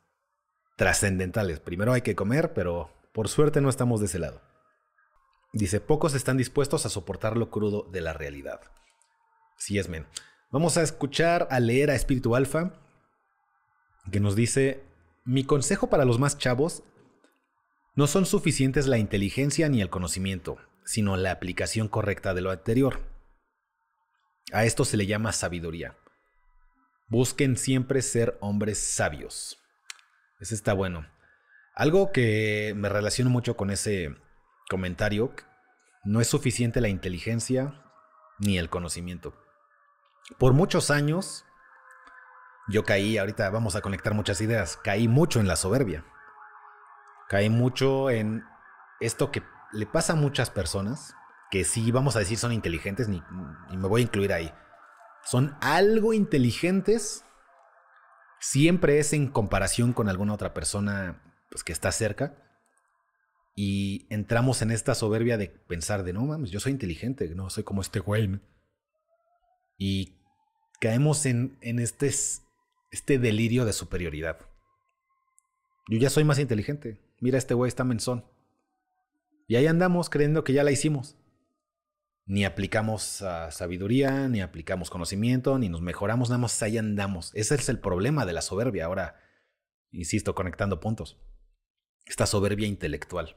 [0.77, 1.61] trascendentales.
[1.61, 4.41] Primero hay que comer, pero por suerte no estamos de ese lado.
[5.55, 8.61] Dice, pocos están dispuestos a soportar lo crudo de la realidad.
[9.57, 10.05] Sí es, men.
[10.51, 12.73] Vamos a escuchar, a leer a Espíritu Alfa,
[14.11, 14.83] que nos dice,
[15.25, 16.83] mi consejo para los más chavos,
[17.95, 23.01] no son suficientes la inteligencia ni el conocimiento, sino la aplicación correcta de lo anterior.
[24.53, 25.97] A esto se le llama sabiduría.
[27.07, 29.61] Busquen siempre ser hombres sabios.
[30.41, 31.07] Ese está bueno.
[31.77, 34.17] Algo que me relaciono mucho con ese
[34.69, 35.35] comentario,
[36.05, 37.83] no es suficiente la inteligencia
[38.39, 39.35] ni el conocimiento.
[40.39, 41.45] Por muchos años,
[42.69, 46.05] yo caí, ahorita vamos a conectar muchas ideas, caí mucho en la soberbia.
[47.29, 48.45] Caí mucho en
[49.01, 49.43] esto que
[49.73, 51.15] le pasa a muchas personas,
[51.51, 54.53] que sí vamos a decir son inteligentes, y me voy a incluir ahí
[55.25, 57.25] son algo inteligentes,
[58.39, 62.35] siempre es en comparación con alguna otra persona pues, que está cerca.
[63.55, 67.63] Y entramos en esta soberbia de pensar de, no mames, yo soy inteligente, no soy
[67.65, 68.41] como este güey.
[69.79, 70.15] Y
[70.81, 72.11] caemos en, en este,
[72.91, 74.39] este delirio de superioridad.
[75.89, 77.01] Yo ya soy más inteligente.
[77.21, 78.25] Mira, este güey está menzón.
[79.47, 81.17] Y ahí andamos creyendo que ya la hicimos
[82.27, 87.31] ni aplicamos ah, sabiduría, ni aplicamos conocimiento, ni nos mejoramos, nada más ahí andamos.
[87.35, 88.87] Ese es el problema de la soberbia.
[88.87, 89.17] Ahora,
[89.91, 91.19] insisto, conectando puntos.
[92.07, 93.37] Esta soberbia intelectual.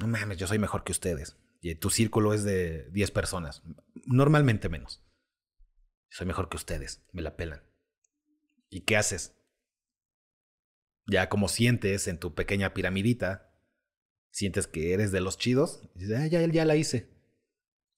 [0.00, 1.36] No mames, yo soy mejor que ustedes.
[1.60, 3.62] Y tu círculo es de 10 personas.
[4.06, 5.04] Normalmente menos.
[6.08, 7.04] Soy mejor que ustedes.
[7.12, 7.62] Me la pelan.
[8.70, 9.36] ¿Y qué haces?
[11.06, 13.52] Ya como sientes en tu pequeña piramidita,
[14.30, 17.10] sientes que eres de los chidos, y dices, ah, ya, ya la hice.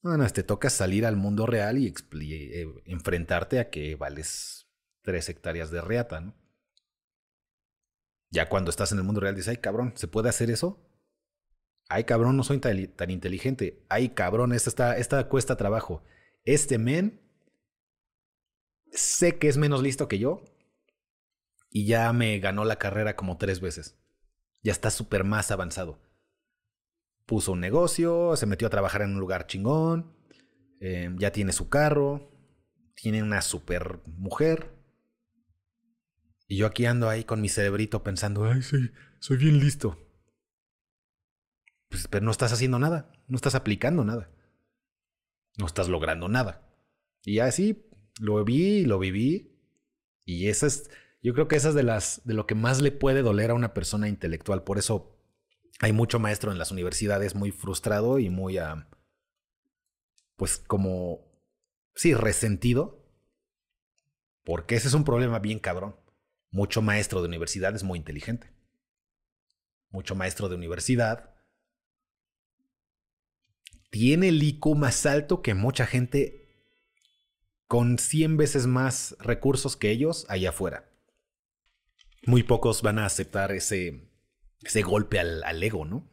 [0.02, 4.66] Bueno, te toca salir al mundo real y eh, enfrentarte a que vales
[5.02, 6.34] tres hectáreas de reata, ¿no?
[8.30, 10.91] Ya cuando estás en el mundo real dices, ay cabrón, ¿se puede hacer eso?
[11.92, 13.84] Ay cabrón, no soy tan, inteligente.
[13.90, 16.02] Ay cabrón, esta, está, esta cuesta trabajo.
[16.44, 17.20] Este men
[18.90, 20.42] sé que es menos listo que yo
[21.68, 23.98] y ya me ganó la carrera como tres veces.
[24.62, 26.00] Ya está súper más avanzado.
[27.26, 30.16] Puso un negocio, se metió a trabajar en un lugar chingón,
[30.80, 32.30] eh, ya tiene su carro,
[32.94, 34.72] tiene una super mujer.
[36.48, 39.98] Y yo aquí ando ahí con mi cerebrito pensando, ay, soy, soy bien listo.
[41.92, 44.30] Pues, pero no estás haciendo nada, no estás aplicando nada.
[45.58, 46.66] No estás logrando nada.
[47.22, 47.86] Y así
[48.18, 49.60] lo vi, lo viví.
[50.24, 50.90] Y esa es,
[51.22, 53.54] yo creo que esa es de las, de lo que más le puede doler a
[53.54, 54.64] una persona intelectual.
[54.64, 55.20] Por eso
[55.80, 58.58] hay mucho maestro en las universidades muy frustrado y muy,
[60.36, 61.30] pues como,
[61.94, 63.06] sí, resentido.
[64.44, 65.94] Porque ese es un problema bien cabrón.
[66.50, 68.50] Mucho maestro de universidad es muy inteligente.
[69.90, 71.31] Mucho maestro de universidad
[73.92, 76.48] tiene el IQ más alto que mucha gente
[77.68, 80.90] con 100 veces más recursos que ellos allá afuera.
[82.24, 84.10] Muy pocos van a aceptar ese,
[84.62, 86.10] ese golpe al, ego, ¿no?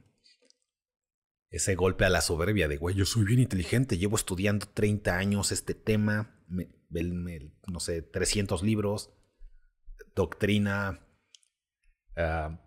[1.51, 5.53] Ese golpe a la soberbia de, güey, yo soy bien inteligente, llevo estudiando 30 años
[5.53, 6.37] este tema,
[7.65, 9.13] no sé, 300 libros,
[10.15, 11.07] doctrina,
[12.17, 12.59] ah,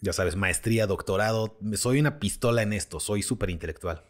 [0.00, 4.09] ya sabes, maestría, doctorado, soy una pistola en esto, soy súper intelectual.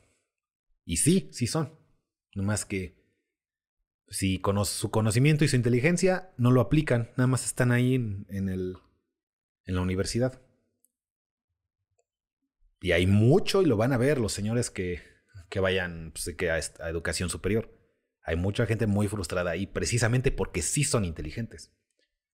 [0.84, 1.78] Y sí, sí son.
[2.34, 3.00] No más que
[4.10, 8.76] si su conocimiento y su inteligencia no lo aplican, nada más están ahí en, el,
[9.64, 10.42] en la universidad.
[12.80, 15.00] Y hay mucho y lo van a ver los señores que,
[15.48, 17.76] que vayan pues, que a, a, educación superior.
[18.22, 21.72] Hay mucha gente muy frustrada ahí precisamente porque sí son inteligentes.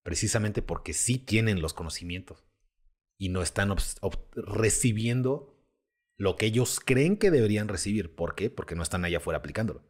[0.02, 2.46] Precisamente porque sí tienen los conocimientos.
[3.18, 3.74] Y no están
[4.34, 5.55] recibiendo
[6.16, 8.14] lo que ellos creen que deberían recibir.
[8.14, 8.50] ¿Por qué?
[8.50, 9.82] Porque no están allá afuera aplicándolo.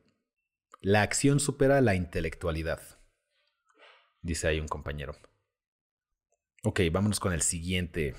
[0.80, 2.80] La acción supera la intelectualidad,
[4.22, 5.16] dice ahí un compañero.
[6.64, 8.14] Ok, vámonos con el siguiente.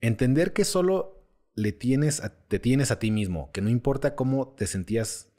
[0.00, 4.66] Entender que solo le tienes te tienes a ti mismo, que no importa cómo te
[4.66, 5.32] sentías,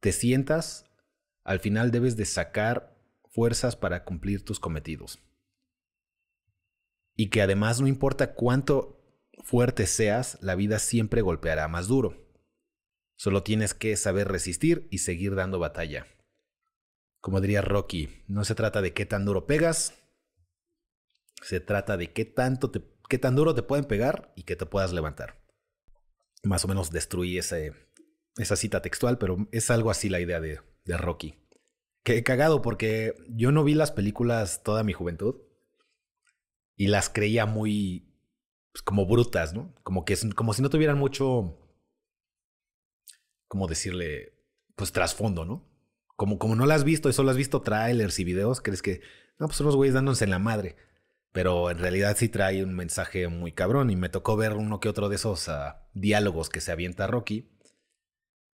[0.00, 0.84] te sientas,
[1.42, 2.96] al final debes de sacar
[3.30, 5.20] fuerzas para cumplir tus cometidos.
[7.16, 9.03] Y que además no importa cuánto
[9.42, 12.24] fuerte seas, la vida siempre golpeará más duro.
[13.16, 16.06] Solo tienes que saber resistir y seguir dando batalla.
[17.20, 19.94] Como diría Rocky, no se trata de qué tan duro pegas,
[21.42, 22.70] se trata de qué tanto
[23.08, 25.42] qué tan duro te pueden pegar y que te puedas levantar.
[26.42, 30.96] Más o menos destruí esa cita textual, pero es algo así la idea de, de
[30.96, 31.34] Rocky.
[32.02, 35.36] Qué cagado, porque yo no vi las películas toda mi juventud
[36.76, 38.13] y las creía muy
[38.74, 39.72] pues, como brutas, ¿no?
[39.84, 41.56] Como que como si no tuvieran mucho
[43.54, 44.34] ¿cómo decirle?
[44.74, 45.64] Pues trasfondo, ¿no?
[46.16, 49.00] Como, como no la has visto y solo has visto trailers y videos, crees que,
[49.38, 50.74] no, pues son los güeyes dándose en la madre.
[51.30, 54.88] Pero en realidad sí trae un mensaje muy cabrón y me tocó ver uno que
[54.88, 57.48] otro de esos ah, diálogos que se avienta Rocky.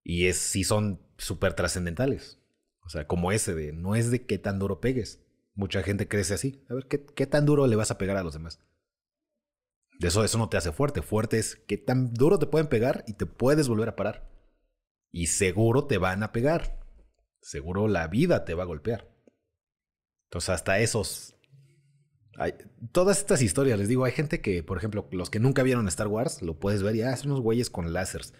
[0.04, 2.38] Y es, sí son súper trascendentales.
[2.84, 5.22] O sea, como ese de, no es de qué tan duro pegues.
[5.54, 6.62] Mucha gente crece así.
[6.68, 8.60] A ver, ¿qué, qué tan duro le vas a pegar a los demás?
[10.00, 11.02] De eso, eso no te hace fuerte.
[11.02, 14.30] Fuerte es qué tan duro te pueden pegar y te puedes volver a parar.
[15.12, 16.80] Y seguro te van a pegar.
[17.42, 19.10] Seguro la vida te va a golpear.
[20.24, 21.36] Entonces, hasta esos.
[22.38, 22.54] Hay,
[22.92, 26.08] todas estas historias, les digo, hay gente que, por ejemplo, los que nunca vieron Star
[26.08, 28.32] Wars, lo puedes ver y ah, unos güeyes con láseres.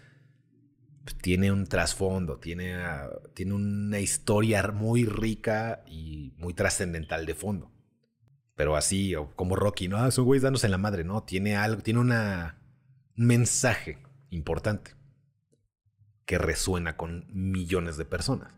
[1.03, 7.35] Pues tiene un trasfondo, tiene, ah, tiene una historia muy rica y muy trascendental de
[7.35, 7.71] fondo.
[8.55, 9.97] Pero así, o como Rocky, ¿no?
[9.97, 11.23] Ah, son güeyes dándose en la madre, ¿no?
[11.23, 12.61] Tiene algo, tiene una,
[13.17, 13.97] un mensaje
[14.29, 14.95] importante
[16.25, 18.53] que resuena con millones de personas.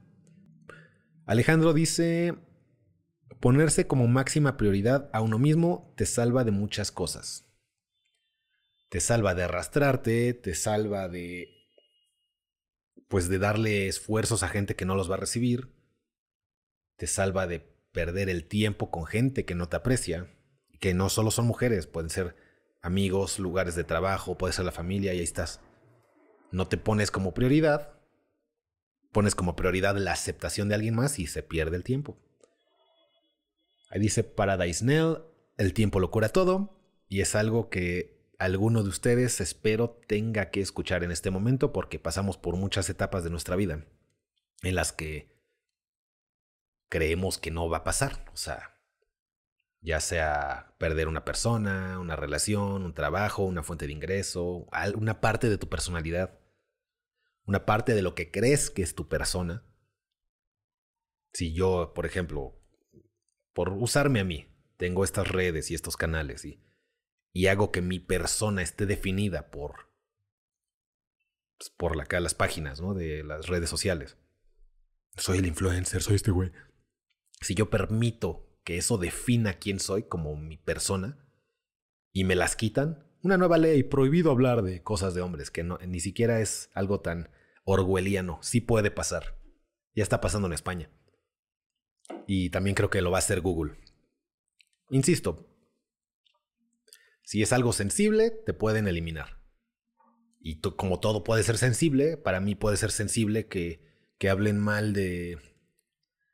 [1.26, 2.36] Alejandro dice,
[3.40, 7.46] ponerse como máxima prioridad a uno mismo te salva de muchas cosas.
[8.90, 11.50] Te salva de arrastrarte, te salva de
[13.08, 15.72] pues de darle esfuerzos a gente que no los va a recibir,
[16.96, 20.28] te salva de perder el tiempo con gente que no te aprecia,
[20.82, 22.36] que no solo son mujeres, pueden ser
[22.82, 25.62] amigos, lugares de trabajo, puede ser la familia y ahí estás
[26.54, 27.94] no te pones como prioridad,
[29.12, 32.16] pones como prioridad la aceptación de alguien más y se pierde el tiempo.
[33.90, 35.18] Ahí dice Paradise Nell,
[35.58, 36.80] el tiempo lo cura todo
[37.10, 41.98] y es algo que alguno de ustedes espero tenga que escuchar en este momento porque
[41.98, 43.86] pasamos por muchas etapas de nuestra vida
[44.62, 45.33] en las que
[46.94, 48.78] creemos que no va a pasar, o sea,
[49.82, 55.50] ya sea perder una persona, una relación, un trabajo, una fuente de ingreso, una parte
[55.50, 56.40] de tu personalidad
[57.46, 59.66] una parte de lo que crees que es tu persona.
[61.34, 62.58] Si yo, por ejemplo,
[63.54, 66.64] por usarme a mí, tengo estas redes y estos canales y
[67.36, 69.92] y hago que mi persona esté definida por,
[71.58, 72.94] pues, por la, las páginas ¿no?
[72.94, 74.18] de las redes sociales.
[75.18, 76.52] Soy el influencer, soy este güey.
[77.44, 81.28] Si yo permito que eso defina quién soy como mi persona
[82.12, 85.78] y me las quitan, una nueva ley, prohibido hablar de cosas de hombres, que no,
[85.80, 87.30] ni siquiera es algo tan
[87.66, 89.38] orwelliano, sí puede pasar.
[89.96, 90.90] Ya está pasando en España.
[92.28, 93.76] Y también creo que lo va a hacer Google.
[94.90, 95.48] Insisto,
[97.24, 99.42] si es algo sensible, te pueden eliminar.
[100.42, 103.86] Y como todo puede ser sensible, para mí puede ser sensible que,
[104.18, 105.40] que hablen mal de,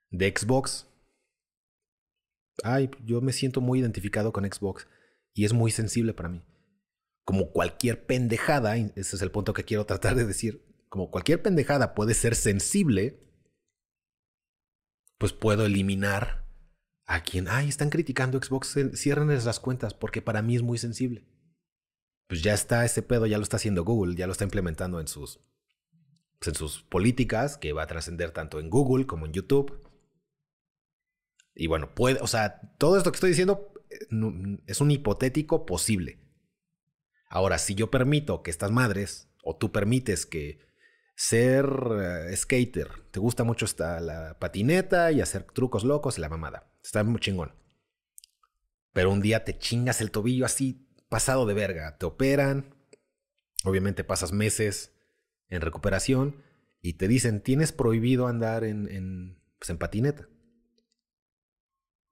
[0.10, 0.88] de Xbox.
[2.64, 4.88] Ay, yo me siento muy identificado con Xbox
[5.34, 6.44] y es muy sensible para mí.
[7.24, 11.94] Como cualquier pendejada, ese es el punto que quiero tratar de decir, como cualquier pendejada
[11.94, 13.20] puede ser sensible,
[15.18, 16.46] pues puedo eliminar
[17.06, 21.26] a quien, ay, están criticando Xbox, ciérrenles las cuentas porque para mí es muy sensible.
[22.28, 25.08] Pues ya está ese pedo, ya lo está haciendo Google, ya lo está implementando en
[25.08, 25.40] sus,
[26.38, 29.89] pues en sus políticas, que va a trascender tanto en Google como en YouTube.
[31.60, 36.18] Y bueno, puede, o sea, todo esto que estoy diciendo eh, es un hipotético posible.
[37.30, 40.62] Ahora, si yo permito que estas madres, o tú permites que
[41.18, 41.70] ser
[42.02, 46.72] eh, skater, te gusta mucho esta, la patineta y hacer trucos locos y la mamada.
[46.82, 47.52] Está muy chingón.
[48.94, 51.98] Pero un día te chingas el tobillo así pasado de verga.
[51.98, 52.74] Te operan.
[53.66, 54.94] Obviamente pasas meses
[55.50, 56.42] en recuperación
[56.82, 60.30] y te dicen, tienes prohibido andar en, en, pues en patineta.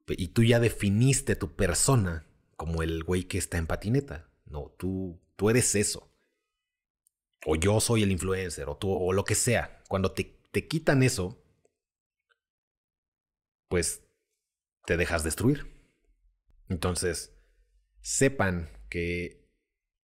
[0.08, 4.30] Y tú ya definiste tu persona como el güey que está en patineta.
[4.46, 6.08] No, tú, tú eres eso
[7.46, 11.02] o yo soy el influencer, o tú, o lo que sea, cuando te, te quitan
[11.02, 11.42] eso,
[13.70, 14.04] pues
[14.86, 15.66] te dejas destruir.
[16.68, 17.34] Entonces,
[18.02, 19.50] sepan que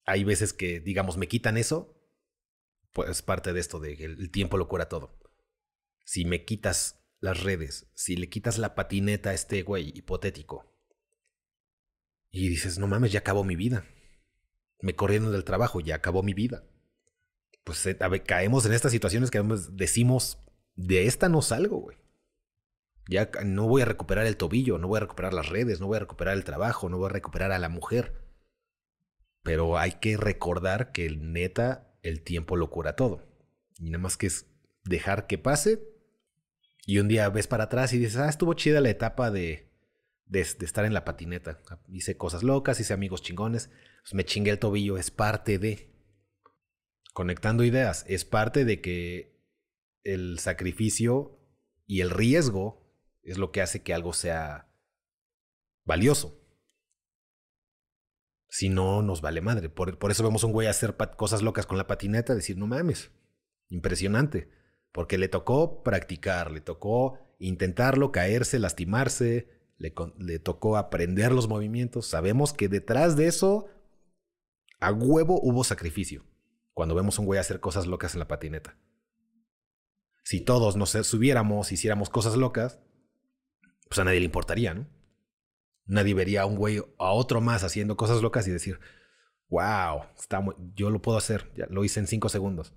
[0.06, 1.97] hay veces que, digamos, me quitan eso,
[2.91, 5.18] pues parte de esto de que el tiempo lo cura todo.
[6.06, 10.76] Si me quitas las redes, si le quitas la patineta a este güey hipotético,
[12.30, 13.86] y dices, no mames, ya acabó mi vida.
[14.82, 16.65] Me corrieron del trabajo, ya acabó mi vida
[17.63, 19.41] pues eh, caemos en estas situaciones que
[19.72, 20.39] decimos,
[20.76, 21.97] de esta no salgo, güey.
[23.07, 25.97] Ya no voy a recuperar el tobillo, no voy a recuperar las redes, no voy
[25.97, 28.22] a recuperar el trabajo, no voy a recuperar a la mujer.
[29.43, 33.28] Pero hay que recordar que neta el tiempo lo cura todo.
[33.78, 34.45] Y nada más que es
[34.86, 35.82] dejar que pase.
[36.86, 39.71] Y un día ves para atrás y dices, ah, estuvo chida la etapa de,
[40.25, 41.61] de, estar en la patineta.
[41.89, 43.69] Hice cosas locas, hice amigos chingones.
[44.03, 45.91] Pues me chingué el tobillo, es parte de
[47.13, 49.38] conectando ideas, es parte de que
[50.03, 51.39] el sacrificio
[51.86, 52.82] y el riesgo
[53.21, 54.73] es lo que hace que algo sea
[55.86, 56.38] valioso.
[58.49, 59.69] Si no, nos vale madre.
[59.69, 63.11] Por, eso vemos a un güey hacer cosas locas con la patineta, decir, no mames,
[63.69, 64.49] impresionante.
[64.92, 72.06] Porque le tocó practicar, le tocó intentarlo, caerse, lastimarse, le, tocó aprender los movimientos.
[72.06, 73.68] Sabemos que detrás de eso,
[74.80, 76.24] a huevo hubo sacrificio
[76.74, 78.78] cuando vemos a un güey hacer cosas locas en la patineta.
[80.24, 82.80] Si todos nos subiéramos, hiciéramos cosas locas,
[83.89, 84.88] pues a nadie le importaría, ¿no?
[85.86, 88.80] Nadie vería a un güey a otro más haciendo cosas locas y decir,
[89.50, 90.04] wow,
[90.76, 92.74] yo lo puedo hacer, ya lo hice en cinco segundos.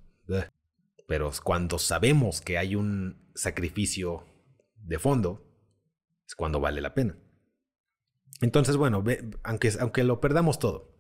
[1.07, 4.27] Pero cuando sabemos que hay un sacrificio
[4.77, 5.47] de fondo,
[6.27, 7.19] es cuando vale la pena.
[8.41, 9.05] Entonces, bueno,
[9.43, 10.95] aunque, aunque lo perdamos todo,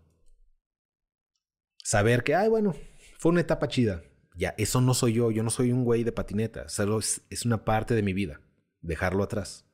[1.82, 2.74] saber que, ay, bueno,
[3.18, 4.02] fue una etapa chida.
[4.36, 7.64] Ya, eso no soy yo, yo no soy un güey de patineta, solo es, una
[7.64, 8.40] parte de mi vida,
[8.80, 9.64] dejarlo atrás.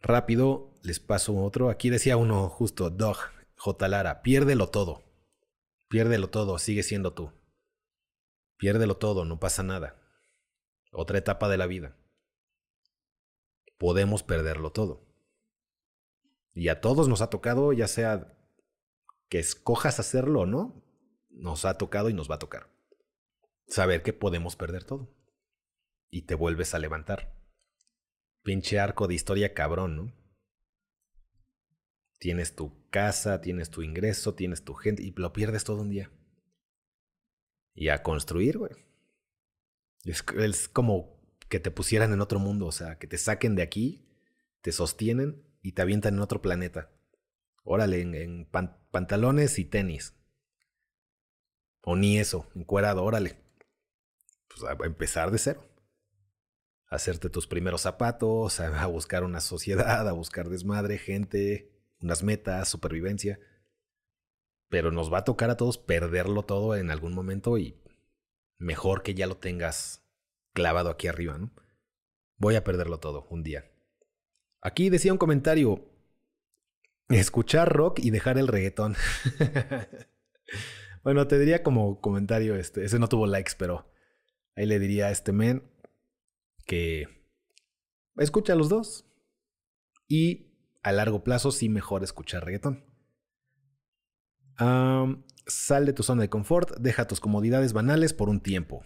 [0.00, 1.70] Rápido, les paso otro.
[1.70, 3.16] Aquí decía uno justo, Dog,
[3.56, 3.88] J.
[3.88, 5.04] Lara, piérdelo todo.
[5.88, 7.32] Piérdelo todo, sigue siendo tú.
[8.56, 10.00] Piérdelo todo, no pasa nada.
[10.92, 11.96] Otra etapa de la vida.
[13.78, 15.06] Podemos perderlo todo.
[16.54, 18.34] Y a todos nos ha tocado, ya sea
[19.28, 20.82] que escojas hacerlo o no,
[21.28, 22.70] nos ha tocado y nos va a tocar.
[23.66, 25.14] Saber que podemos perder todo.
[26.08, 27.36] Y te vuelves a levantar.
[28.42, 30.12] Pinche arco de historia cabrón, ¿no?
[32.18, 36.10] Tienes tu casa, tienes tu ingreso, tienes tu gente y lo pierdes todo un día.
[37.76, 38.72] Y a construir, güey.
[40.04, 44.08] Es, como que te pusieran en otro mundo, o sea, que te saquen de aquí,
[44.62, 46.90] te sostienen y te avientan en otro planeta.
[47.62, 48.48] Órale, en,
[48.90, 50.14] pantalones y tenis.
[51.82, 53.36] O ni eso, encuerado, órale.
[54.48, 55.68] Pues a empezar de cero.
[56.88, 61.70] Hacerte tus primeros zapatos, a buscar una sociedad, a buscar desmadre, gente,
[62.00, 63.38] unas metas, supervivencia.
[64.68, 67.80] Pero nos va a tocar a todos perderlo todo en algún momento y
[68.58, 70.02] mejor que ya lo tengas
[70.52, 71.52] clavado aquí arriba, ¿no?
[72.38, 73.70] Voy a perderlo todo un día.
[74.60, 75.88] Aquí decía un comentario,
[77.08, 78.96] escuchar rock y dejar el reggaetón.
[81.02, 83.90] bueno, te diría como comentario, este, ese no tuvo likes, pero
[84.54, 85.70] ahí le diría a este men
[86.66, 87.06] que
[88.16, 89.04] escucha los dos.
[90.08, 90.52] Y
[90.82, 92.84] a largo plazo sí mejor escuchar reggaetón.
[94.58, 98.82] Sal de tu zona de confort, deja tus comodidades banales por un tiempo.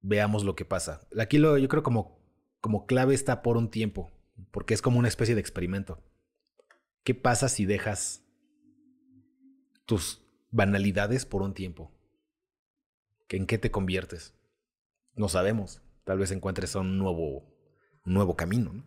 [0.00, 1.00] Veamos lo que pasa.
[1.18, 2.18] Aquí lo, yo creo como,
[2.60, 4.10] como clave está por un tiempo,
[4.50, 6.02] porque es como una especie de experimento.
[7.04, 8.24] ¿Qué pasa si dejas
[9.86, 11.92] tus banalidades por un tiempo?
[13.28, 14.34] ¿En qué te conviertes?
[15.14, 15.82] No sabemos.
[16.04, 17.44] Tal vez encuentres un nuevo,
[18.04, 18.84] un nuevo camino.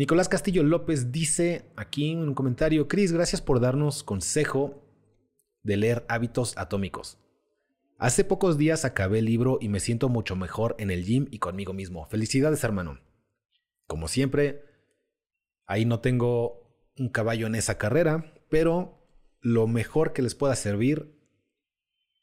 [0.00, 4.82] Nicolás Castillo López dice aquí en un comentario, Cris, gracias por darnos consejo
[5.62, 7.18] de leer hábitos atómicos.
[7.98, 11.38] Hace pocos días acabé el libro y me siento mucho mejor en el gym y
[11.38, 12.06] conmigo mismo.
[12.06, 12.98] Felicidades, hermano.
[13.86, 14.64] Como siempre,
[15.66, 16.66] Ahí no tengo
[16.98, 19.06] un caballo en esa carrera, pero
[19.42, 21.14] lo mejor que les pueda servir,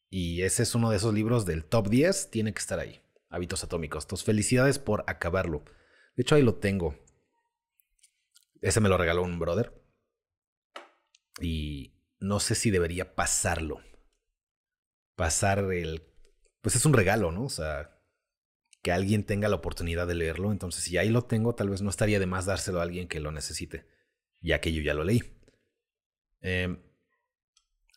[0.09, 3.01] y ese es uno de esos libros del top 10, tiene que estar ahí.
[3.29, 4.03] Hábitos atómicos.
[4.03, 5.63] Entonces, felicidades por acabarlo.
[6.15, 6.95] De hecho, ahí lo tengo.
[8.61, 9.73] Ese me lo regaló un brother.
[11.39, 13.81] Y no sé si debería pasarlo.
[15.15, 16.03] Pasar el...
[16.61, 17.43] Pues es un regalo, ¿no?
[17.43, 17.97] O sea,
[18.81, 20.51] que alguien tenga la oportunidad de leerlo.
[20.51, 23.19] Entonces, si ahí lo tengo, tal vez no estaría de más dárselo a alguien que
[23.19, 23.85] lo necesite,
[24.41, 25.23] ya que yo ya lo leí.
[26.41, 26.79] Em,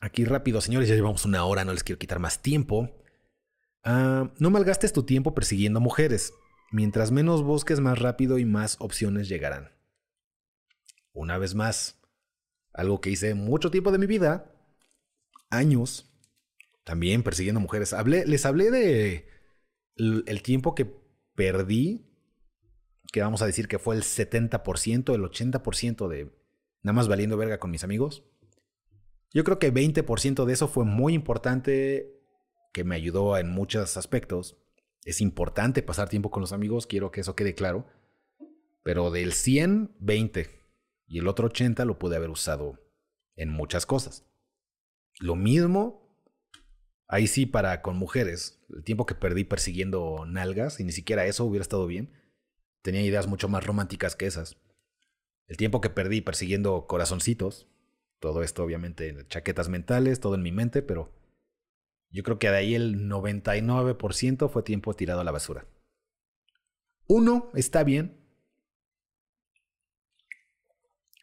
[0.00, 2.90] aquí rápido, señores, ya llevamos una hora, no les quiero quitar más tiempo.
[3.82, 6.32] Ah, no malgastes tu tiempo persiguiendo mujeres.
[6.70, 9.72] Mientras menos busques, más rápido y más opciones llegarán.
[11.12, 12.00] Una vez más,
[12.72, 14.54] algo que hice mucho tiempo de mi vida,
[15.50, 16.10] años,
[16.84, 17.92] también persiguiendo mujeres.
[17.92, 19.28] Hablé, les hablé de
[19.96, 20.90] el tiempo que
[21.34, 22.06] perdí,
[23.12, 26.30] que vamos a decir que fue el 70%, el 80% de
[26.82, 28.24] nada más valiendo verga con mis amigos.
[29.32, 32.20] Yo creo que 20% de eso fue muy importante,
[32.72, 34.56] que me ayudó en muchos aspectos.
[35.04, 37.86] Es importante pasar tiempo con los amigos, quiero que eso quede claro.
[38.82, 40.59] Pero del 100, 20.
[41.10, 42.80] Y el otro 80 lo pude haber usado
[43.36, 44.24] en muchas cosas.
[45.18, 46.00] Lo mismo
[47.12, 51.44] Ahí sí, para con mujeres, el tiempo que perdí persiguiendo nalgas, y ni siquiera eso
[51.44, 52.12] hubiera estado bien,
[52.82, 54.58] tenía ideas mucho más románticas que esas.
[55.48, 57.66] El tiempo que perdí persiguiendo corazoncitos,
[58.20, 61.12] todo esto obviamente chaquetas mentales, todo en mi mente, pero
[62.10, 65.66] yo creo que de ahí el 99% fue tiempo tirado a la basura.
[67.08, 68.19] Uno, está bien.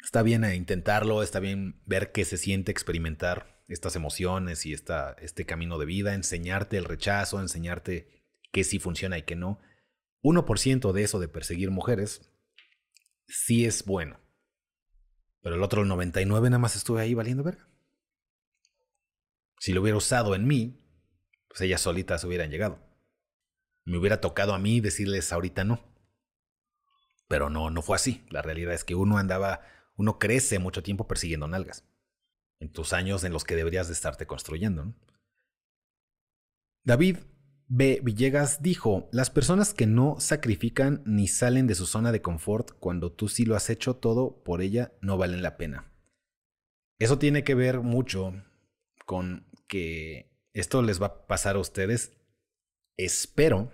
[0.07, 5.45] Está bien intentarlo, está bien ver qué se siente experimentar estas emociones y esta, este
[5.45, 9.59] camino de vida, enseñarte el rechazo, enseñarte qué sí funciona y qué no.
[10.23, 12.21] 1% de eso de perseguir mujeres
[13.27, 14.17] sí es bueno.
[15.41, 17.67] Pero el otro 99 nada más estuve ahí valiendo verga.
[19.59, 20.89] Si lo hubiera usado en mí,
[21.49, 22.79] pues ellas solitas hubieran llegado.
[23.83, 25.83] Me hubiera tocado a mí decirles ahorita no.
[27.27, 28.25] Pero no, no fue así.
[28.29, 29.59] La realidad es que uno andaba,
[29.97, 31.83] uno crece mucho tiempo persiguiendo nalgas
[32.59, 34.93] en tus años en los que deberías de estarte construyendo.
[36.83, 37.17] David
[37.69, 37.99] B.
[38.01, 43.11] Villegas dijo, las personas que no sacrifican ni salen de su zona de confort cuando
[43.11, 45.91] tú sí lo has hecho todo por ella no valen la pena.
[46.97, 48.33] Eso tiene que ver mucho
[49.05, 52.17] con que esto les va a pasar a ustedes,
[52.95, 53.73] espero,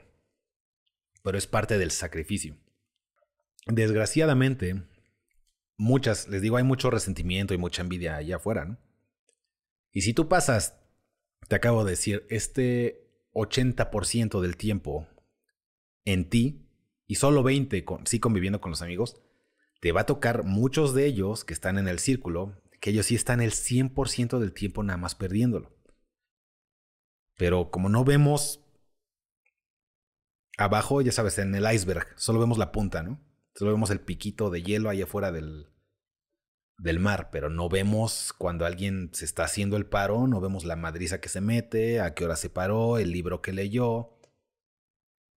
[1.21, 2.57] pero es parte del sacrificio.
[3.67, 4.84] Desgraciadamente,
[5.78, 8.78] muchas, les digo, hay mucho resentimiento y mucha envidia allá afuera, ¿no?
[9.91, 10.80] Y si tú pasas,
[11.47, 15.07] te acabo de decir, este 80% del tiempo
[16.05, 16.67] en ti
[17.07, 19.21] y solo 20 con, sí conviviendo con los amigos,
[19.82, 23.15] te va a tocar muchos de ellos que están en el círculo, que ellos sí
[23.15, 25.76] están el 100% del tiempo nada más perdiéndolo.
[27.38, 28.61] Pero como no vemos
[30.57, 33.19] abajo, ya sabes, en el iceberg, solo vemos la punta, ¿no?
[33.56, 35.68] Solo vemos el piquito de hielo ahí afuera del,
[36.78, 40.76] del mar, pero no vemos cuando alguien se está haciendo el paro, no vemos la
[40.76, 44.18] madriza que se mete, a qué hora se paró, el libro que leyó,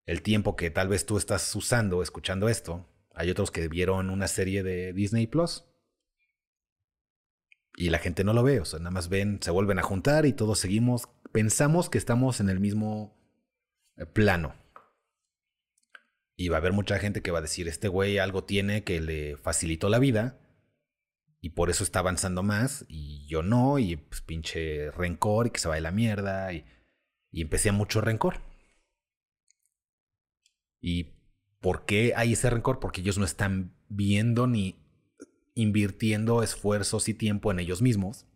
[0.06, 2.86] el tiempo que tal vez tú estás usando escuchando esto.
[3.14, 5.64] Hay otros que vieron una serie de Disney Plus
[7.76, 10.24] y la gente no lo ve, o sea, nada más ven, se vuelven a juntar
[10.24, 13.14] y todos seguimos, pensamos que estamos en el mismo
[13.96, 14.54] eh, plano.
[16.36, 19.00] Y va a haber mucha gente que va a decir, este güey algo tiene que
[19.00, 20.38] le facilitó la vida.
[21.40, 25.60] y por eso está avanzando más y yo no, y pues pinche rencor y que
[25.60, 26.64] se va de la mierda y,
[27.30, 28.40] y empecé a mucho rencor.
[30.80, 31.14] ¿Y
[31.60, 32.80] por qué hay ese rencor?
[32.80, 34.76] Porque ellos no están viendo ni
[35.54, 38.26] invirtiendo esfuerzos y tiempo en ellos mismos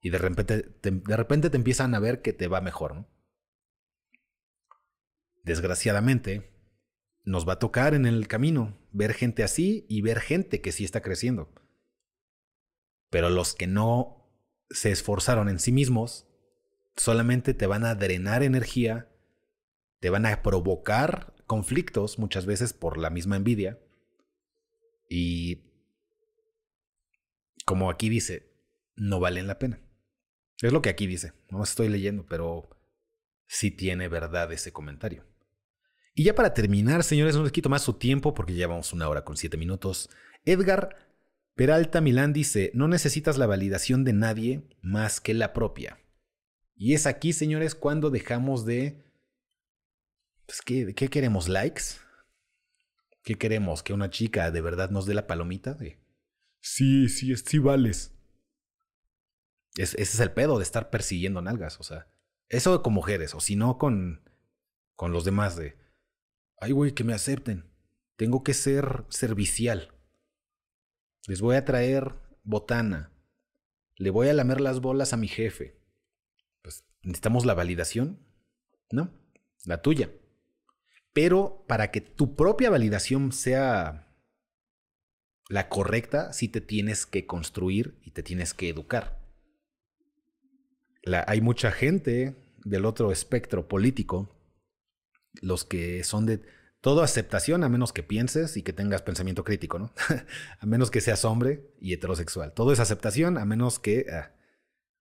[0.00, 2.94] y de repente te, de repente te empiezan a ver que te va mejor.
[2.94, 3.08] ¿no?
[5.44, 6.50] Desgraciadamente,
[7.26, 10.84] nos va a tocar en el camino ver gente así y ver gente que sí
[10.84, 11.52] está creciendo.
[13.10, 14.30] Pero los que no
[14.70, 16.28] se esforzaron en sí mismos,
[16.96, 19.12] solamente te van a drenar energía,
[20.00, 23.80] te van a provocar conflictos muchas veces por la misma envidia.
[25.10, 25.64] Y
[27.64, 28.52] como aquí dice,
[28.94, 29.80] no valen la pena.
[30.62, 32.70] Es lo que aquí dice, no estoy leyendo, pero
[33.48, 35.24] sí tiene verdad ese comentario.
[36.18, 39.06] Y ya para terminar, señores, no les quito más su tiempo porque ya vamos una
[39.06, 40.08] hora con siete minutos.
[40.46, 40.96] Edgar
[41.54, 45.98] Peralta Milán dice, no necesitas la validación de nadie más que la propia.
[46.74, 49.04] Y es aquí, señores, cuando dejamos de...
[50.46, 51.50] Pues, ¿qué, ¿Qué queremos?
[51.50, 51.82] ¿Likes?
[53.22, 53.82] ¿Qué queremos?
[53.82, 55.74] ¿Que una chica de verdad nos dé la palomita?
[55.74, 55.98] De,
[56.62, 58.14] sí, sí, sí vales.
[59.76, 62.08] ese es el pedo de estar persiguiendo nalgas, o sea.
[62.48, 64.22] Eso con mujeres, o si no con,
[64.94, 65.84] con los demás de...
[66.58, 67.64] Ay, güey, que me acepten.
[68.16, 69.92] Tengo que ser servicial.
[71.26, 73.12] Les voy a traer botana.
[73.96, 75.76] Le voy a lamer las bolas a mi jefe.
[76.62, 78.18] Pues necesitamos la validación,
[78.90, 79.10] ¿no?
[79.64, 80.10] La tuya.
[81.12, 84.06] Pero para que tu propia validación sea
[85.48, 89.18] la correcta, sí te tienes que construir y te tienes que educar.
[91.26, 92.34] hay mucha gente
[92.64, 94.35] del otro espectro político,
[95.42, 96.42] los que son de
[96.80, 99.92] todo aceptación a menos que pienses y que tengas pensamiento crítico, ¿no?
[100.60, 102.52] a menos que seas hombre y heterosexual.
[102.52, 104.06] Todo es aceptación a menos que...
[104.12, 104.32] Ah,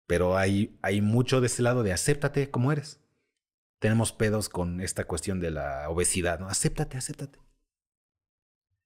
[0.07, 2.99] pero hay, hay mucho de ese lado de acéptate como eres.
[3.79, 6.47] Tenemos pedos con esta cuestión de la obesidad, ¿no?
[6.47, 7.39] Acéptate, acéptate.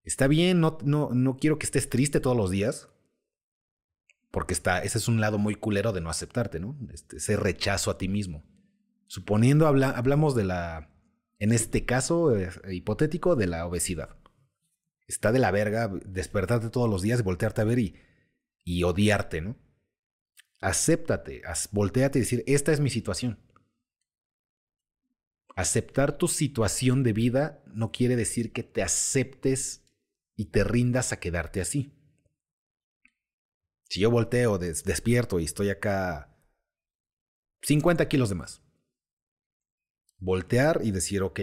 [0.04, 2.90] Está bien, no, no, no quiero que estés triste todos los días,
[4.32, 6.78] porque está, ese es un lado muy culero de no aceptarte, ¿no?
[6.92, 8.44] Este, ese rechazo a ti mismo.
[9.08, 10.90] Suponiendo, hablamos de la
[11.40, 14.18] en este caso eh, hipotético de la obesidad.
[15.08, 17.96] Está de la verga despertarte todos los días voltearte a ver y,
[18.64, 19.58] y odiarte, ¿no?
[20.62, 23.40] Acéptate, volteate y decir, esta es mi situación.
[25.56, 29.84] Aceptar tu situación de vida no quiere decir que te aceptes
[30.36, 31.94] y te rindas a quedarte así.
[33.90, 36.38] Si yo volteo, despierto y estoy acá
[37.64, 38.62] 50 kilos de más,
[40.20, 41.40] voltear y decir, ok,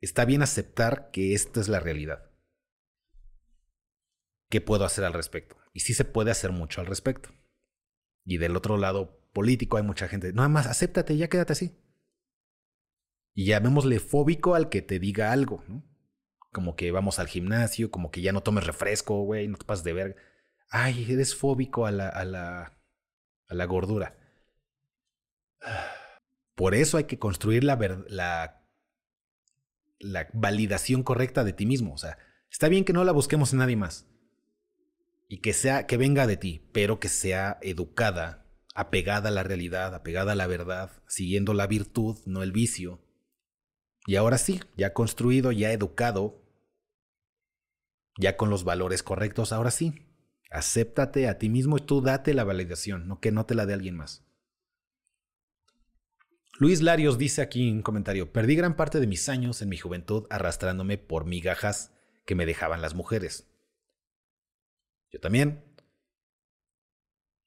[0.00, 2.30] está bien aceptar que esta es la realidad.
[4.50, 5.56] ¿Qué puedo hacer al respecto?
[5.72, 7.30] Y sí se puede hacer mucho al respecto.
[8.24, 11.78] Y del otro lado político hay mucha gente, nada más acéptate, ya quédate así.
[13.34, 15.82] Y llamémosle fóbico al que te diga algo, ¿no?
[16.52, 19.84] Como que vamos al gimnasio, como que ya no tomes refresco, güey, no te pases
[19.84, 20.16] de ver.
[20.68, 22.78] Ay, eres fóbico a la, a la,
[23.48, 24.18] a la gordura.
[26.54, 27.78] Por eso hay que construir la,
[28.08, 28.62] la,
[30.32, 31.94] validación correcta de ti mismo.
[31.94, 32.18] O sea,
[32.50, 34.06] está bien que no la busquemos en nadie más.
[35.28, 39.94] Y que sea, que venga de ti, pero que sea educada, apegada a la realidad,
[39.94, 43.00] apegada a la verdad, siguiendo la virtud, no el vicio.
[44.06, 46.42] Y ahora sí, ya construido, ya educado,
[48.18, 50.06] ya con los valores correctos, ahora sí,
[50.50, 53.72] acéptate a ti mismo y tú date la validación, no que no te la dé
[53.72, 54.26] alguien más.
[56.62, 59.78] Luis Larios dice aquí en un comentario, perdí gran parte de mis años en mi
[59.78, 61.92] juventud arrastrándome por migajas
[62.24, 63.48] que me dejaban las mujeres.
[65.10, 65.64] Yo también.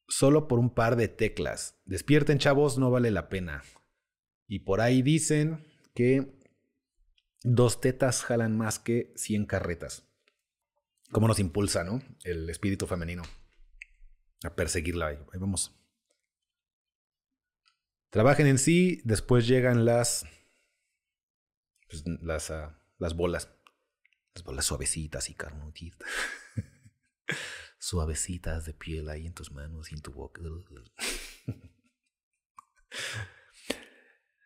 [0.09, 1.79] Solo por un par de teclas.
[1.85, 3.63] Despierten chavos, no vale la pena.
[4.49, 6.37] Y por ahí dicen que
[7.41, 10.09] dos tetas jalan más que 100 carretas.
[11.13, 12.01] ¿Cómo nos impulsa, no?
[12.25, 13.23] El espíritu femenino
[14.43, 15.07] a perseguirla.
[15.07, 15.73] Ahí vamos.
[18.15, 20.25] Trabajen en sí, después llegan las.
[21.89, 23.49] Pues, las, ah, las bolas.
[24.33, 26.09] Las bolas suavecitas y carnotitas.
[27.77, 30.41] suavecitas de piel ahí en tus manos y en tu boca.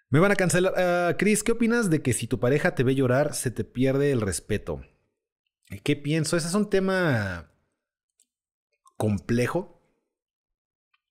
[0.09, 0.73] Me van a cancelar.
[0.73, 4.11] Uh, Chris, ¿qué opinas de que si tu pareja te ve llorar, se te pierde
[4.11, 4.81] el respeto?
[5.83, 6.37] ¿Qué pienso?
[6.37, 7.51] Ese es un tema
[8.97, 9.79] complejo.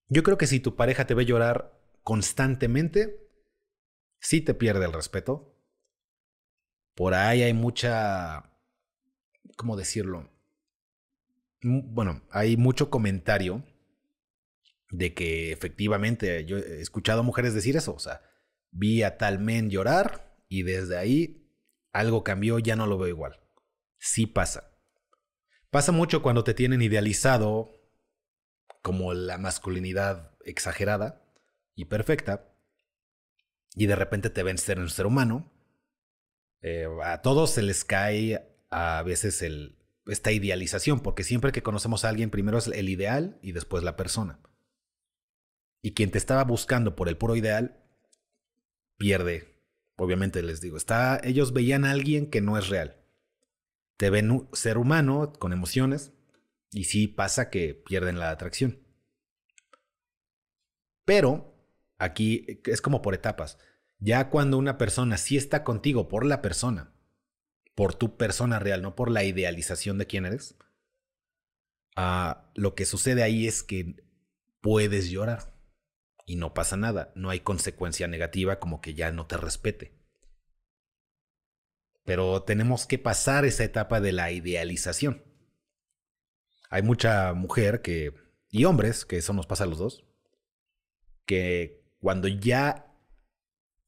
[0.09, 3.29] Yo creo que si tu pareja te ve llorar, constantemente,
[4.20, 5.55] sí te pierde el respeto.
[6.95, 8.59] Por ahí hay mucha,
[9.57, 10.31] ¿cómo decirlo?
[11.61, 13.65] bueno, hay mucho comentario
[14.91, 18.23] de que efectivamente yo he escuchado mujeres decir eso, o sea,
[18.70, 21.53] vi a tal men llorar y desde ahí
[21.93, 23.41] algo cambió, ya no lo veo igual.
[23.99, 24.79] Sí pasa.
[25.70, 27.73] Pasa mucho cuando te tienen idealizado
[28.83, 31.27] como la masculinidad exagerada
[31.78, 32.52] y perfecta
[33.76, 35.52] y de repente te ven ser un ser humano.
[36.60, 42.05] Eh, a todos se les cae a veces el, esta idealización, porque siempre que conocemos
[42.05, 44.40] a alguien, primero es el ideal y después la persona.
[45.80, 47.80] Y quien te estaba buscando por el puro ideal,
[48.96, 49.62] pierde.
[49.94, 52.96] Obviamente les digo, está, ellos veían a alguien que no es real.
[53.96, 56.10] Te ven ser humano con emociones
[56.72, 58.82] y sí pasa que pierden la atracción.
[61.05, 61.57] Pero
[61.99, 63.59] aquí es como por etapas.
[63.99, 66.95] Ya cuando una persona sí está contigo por la persona,
[67.75, 70.57] por tu persona real, no por la idealización de quién eres,
[71.97, 73.97] ah, lo que sucede ahí es que
[74.61, 75.55] puedes llorar
[76.27, 79.99] y no pasa nada, no hay consecuencia negativa como que ya no te respete.
[82.05, 85.25] Pero tenemos que pasar esa etapa de la idealización.
[86.70, 88.15] Hay mucha mujer que,
[88.51, 90.05] y hombres, que eso nos pasa a los dos,
[91.27, 92.95] que cuando ya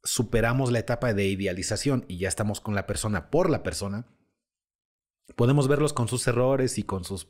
[0.02, 4.06] superamos la etapa de idealización y ya estamos con la persona por la persona,
[5.36, 7.28] podemos verlos con sus errores y con sus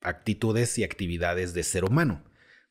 [0.00, 2.24] actitudes y actividades de ser humano.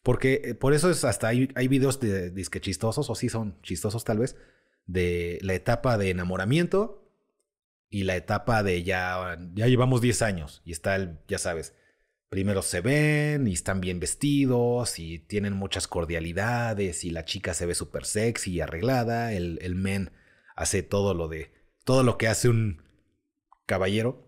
[0.04, 3.62] Porque eh, por eso es hasta hay, hay videos de disque chistosos, o sí son
[3.62, 4.36] chistosos tal vez,
[4.86, 7.12] de la etapa de enamoramiento
[7.90, 11.74] y la etapa de ya, ya llevamos 10 años y está el, ya sabes,
[12.30, 17.66] primero se ven y están bien vestidos y tienen muchas cordialidades y la chica se
[17.66, 20.12] ve súper sexy y arreglada, el, el men
[20.56, 22.84] hace todo lo de, todo lo que hace un
[23.66, 24.26] caballero.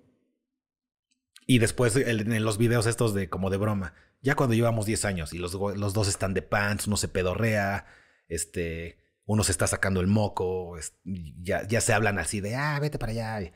[1.46, 5.34] Y después en los videos estos de como de broma, ya cuando llevamos 10 años
[5.34, 7.88] y los, los dos están de pants, uno se pedorrea,
[8.28, 13.00] este, uno se está sacando el moco, ya, ya se hablan así de, ah, vete
[13.00, 13.52] para allá.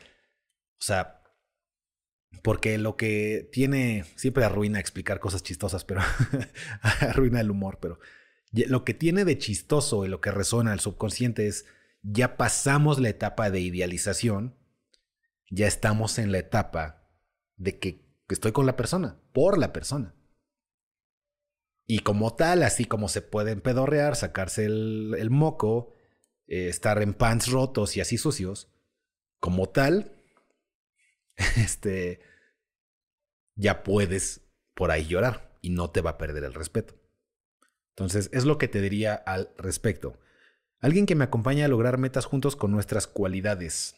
[0.80, 1.23] O sea,
[2.42, 6.02] porque lo que tiene, siempre arruina explicar cosas chistosas, pero
[6.82, 8.00] arruina el humor, pero
[8.52, 11.66] lo que tiene de chistoso y lo que resuena el subconsciente es,
[12.02, 14.56] ya pasamos la etapa de idealización,
[15.50, 17.10] ya estamos en la etapa
[17.56, 20.16] de que estoy con la persona, por la persona.
[21.86, 25.94] Y como tal, así como se pueden pedorrear, sacarse el, moco,
[26.48, 28.72] eh, estar en pants rotos y así sucios,
[29.40, 30.23] como tal,
[31.58, 32.22] este,
[33.56, 34.42] ya puedes
[34.74, 36.96] por ahí llorar y no te va a perder el respeto.
[37.90, 40.20] Entonces, es lo que te diría al respecto.
[40.80, 43.96] Alguien que me acompañe a lograr metas juntos con nuestras cualidades.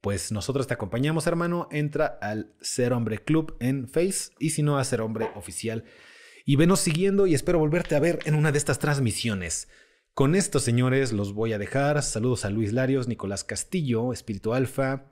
[0.00, 1.68] Pues nosotros te acompañamos, hermano.
[1.70, 5.84] Entra al Ser Hombre Club en Face y si no, a Ser Hombre Oficial
[6.44, 9.68] y venos siguiendo y espero volverte a ver en una de estas transmisiones.
[10.14, 12.02] Con esto, señores, los voy a dejar.
[12.02, 15.06] Saludos a Luis Larios, Nicolás Castillo, Espíritu Alfa,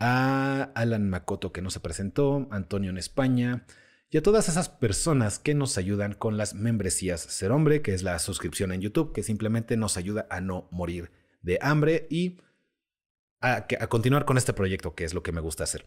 [0.00, 3.66] a Alan Macoto que no se presentó, Antonio en España,
[4.10, 8.02] y a todas esas personas que nos ayudan con las membresías Ser Hombre, que es
[8.02, 11.12] la suscripción en YouTube, que simplemente nos ayuda a no morir
[11.42, 12.40] de hambre y
[13.40, 15.86] a, continuar con este proyecto, que es lo que me gusta hacer.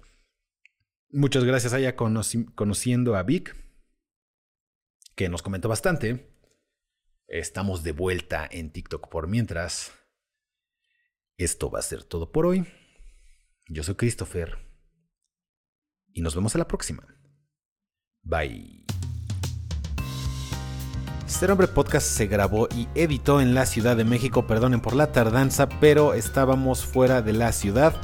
[1.10, 3.56] Muchas gracias a conociendo a Vic,
[5.16, 6.34] que nos comentó bastante.
[7.28, 9.92] Estamos de vuelta en TikTok por mientras.
[11.38, 12.66] Esto va a ser todo por hoy.
[13.68, 14.58] Yo soy Christopher.
[16.14, 17.04] Y nos vemos a la próxima.
[18.22, 18.86] Bye.
[21.26, 24.46] Ser Hombre Podcast se grabó y editó en la Ciudad de México.
[24.46, 27.96] Perdonen por la tardanza, pero estábamos fuera de la ciudad.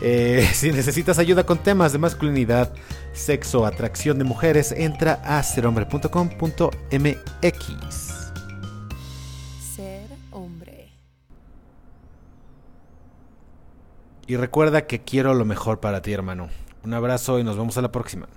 [0.00, 2.72] Eh, si necesitas ayuda con temas de masculinidad,
[3.12, 8.09] sexo, atracción de mujeres, entra a serhombre.com.mx.
[14.30, 16.50] Y recuerda que quiero lo mejor para ti, hermano.
[16.84, 18.28] Un abrazo y nos vemos a la próxima.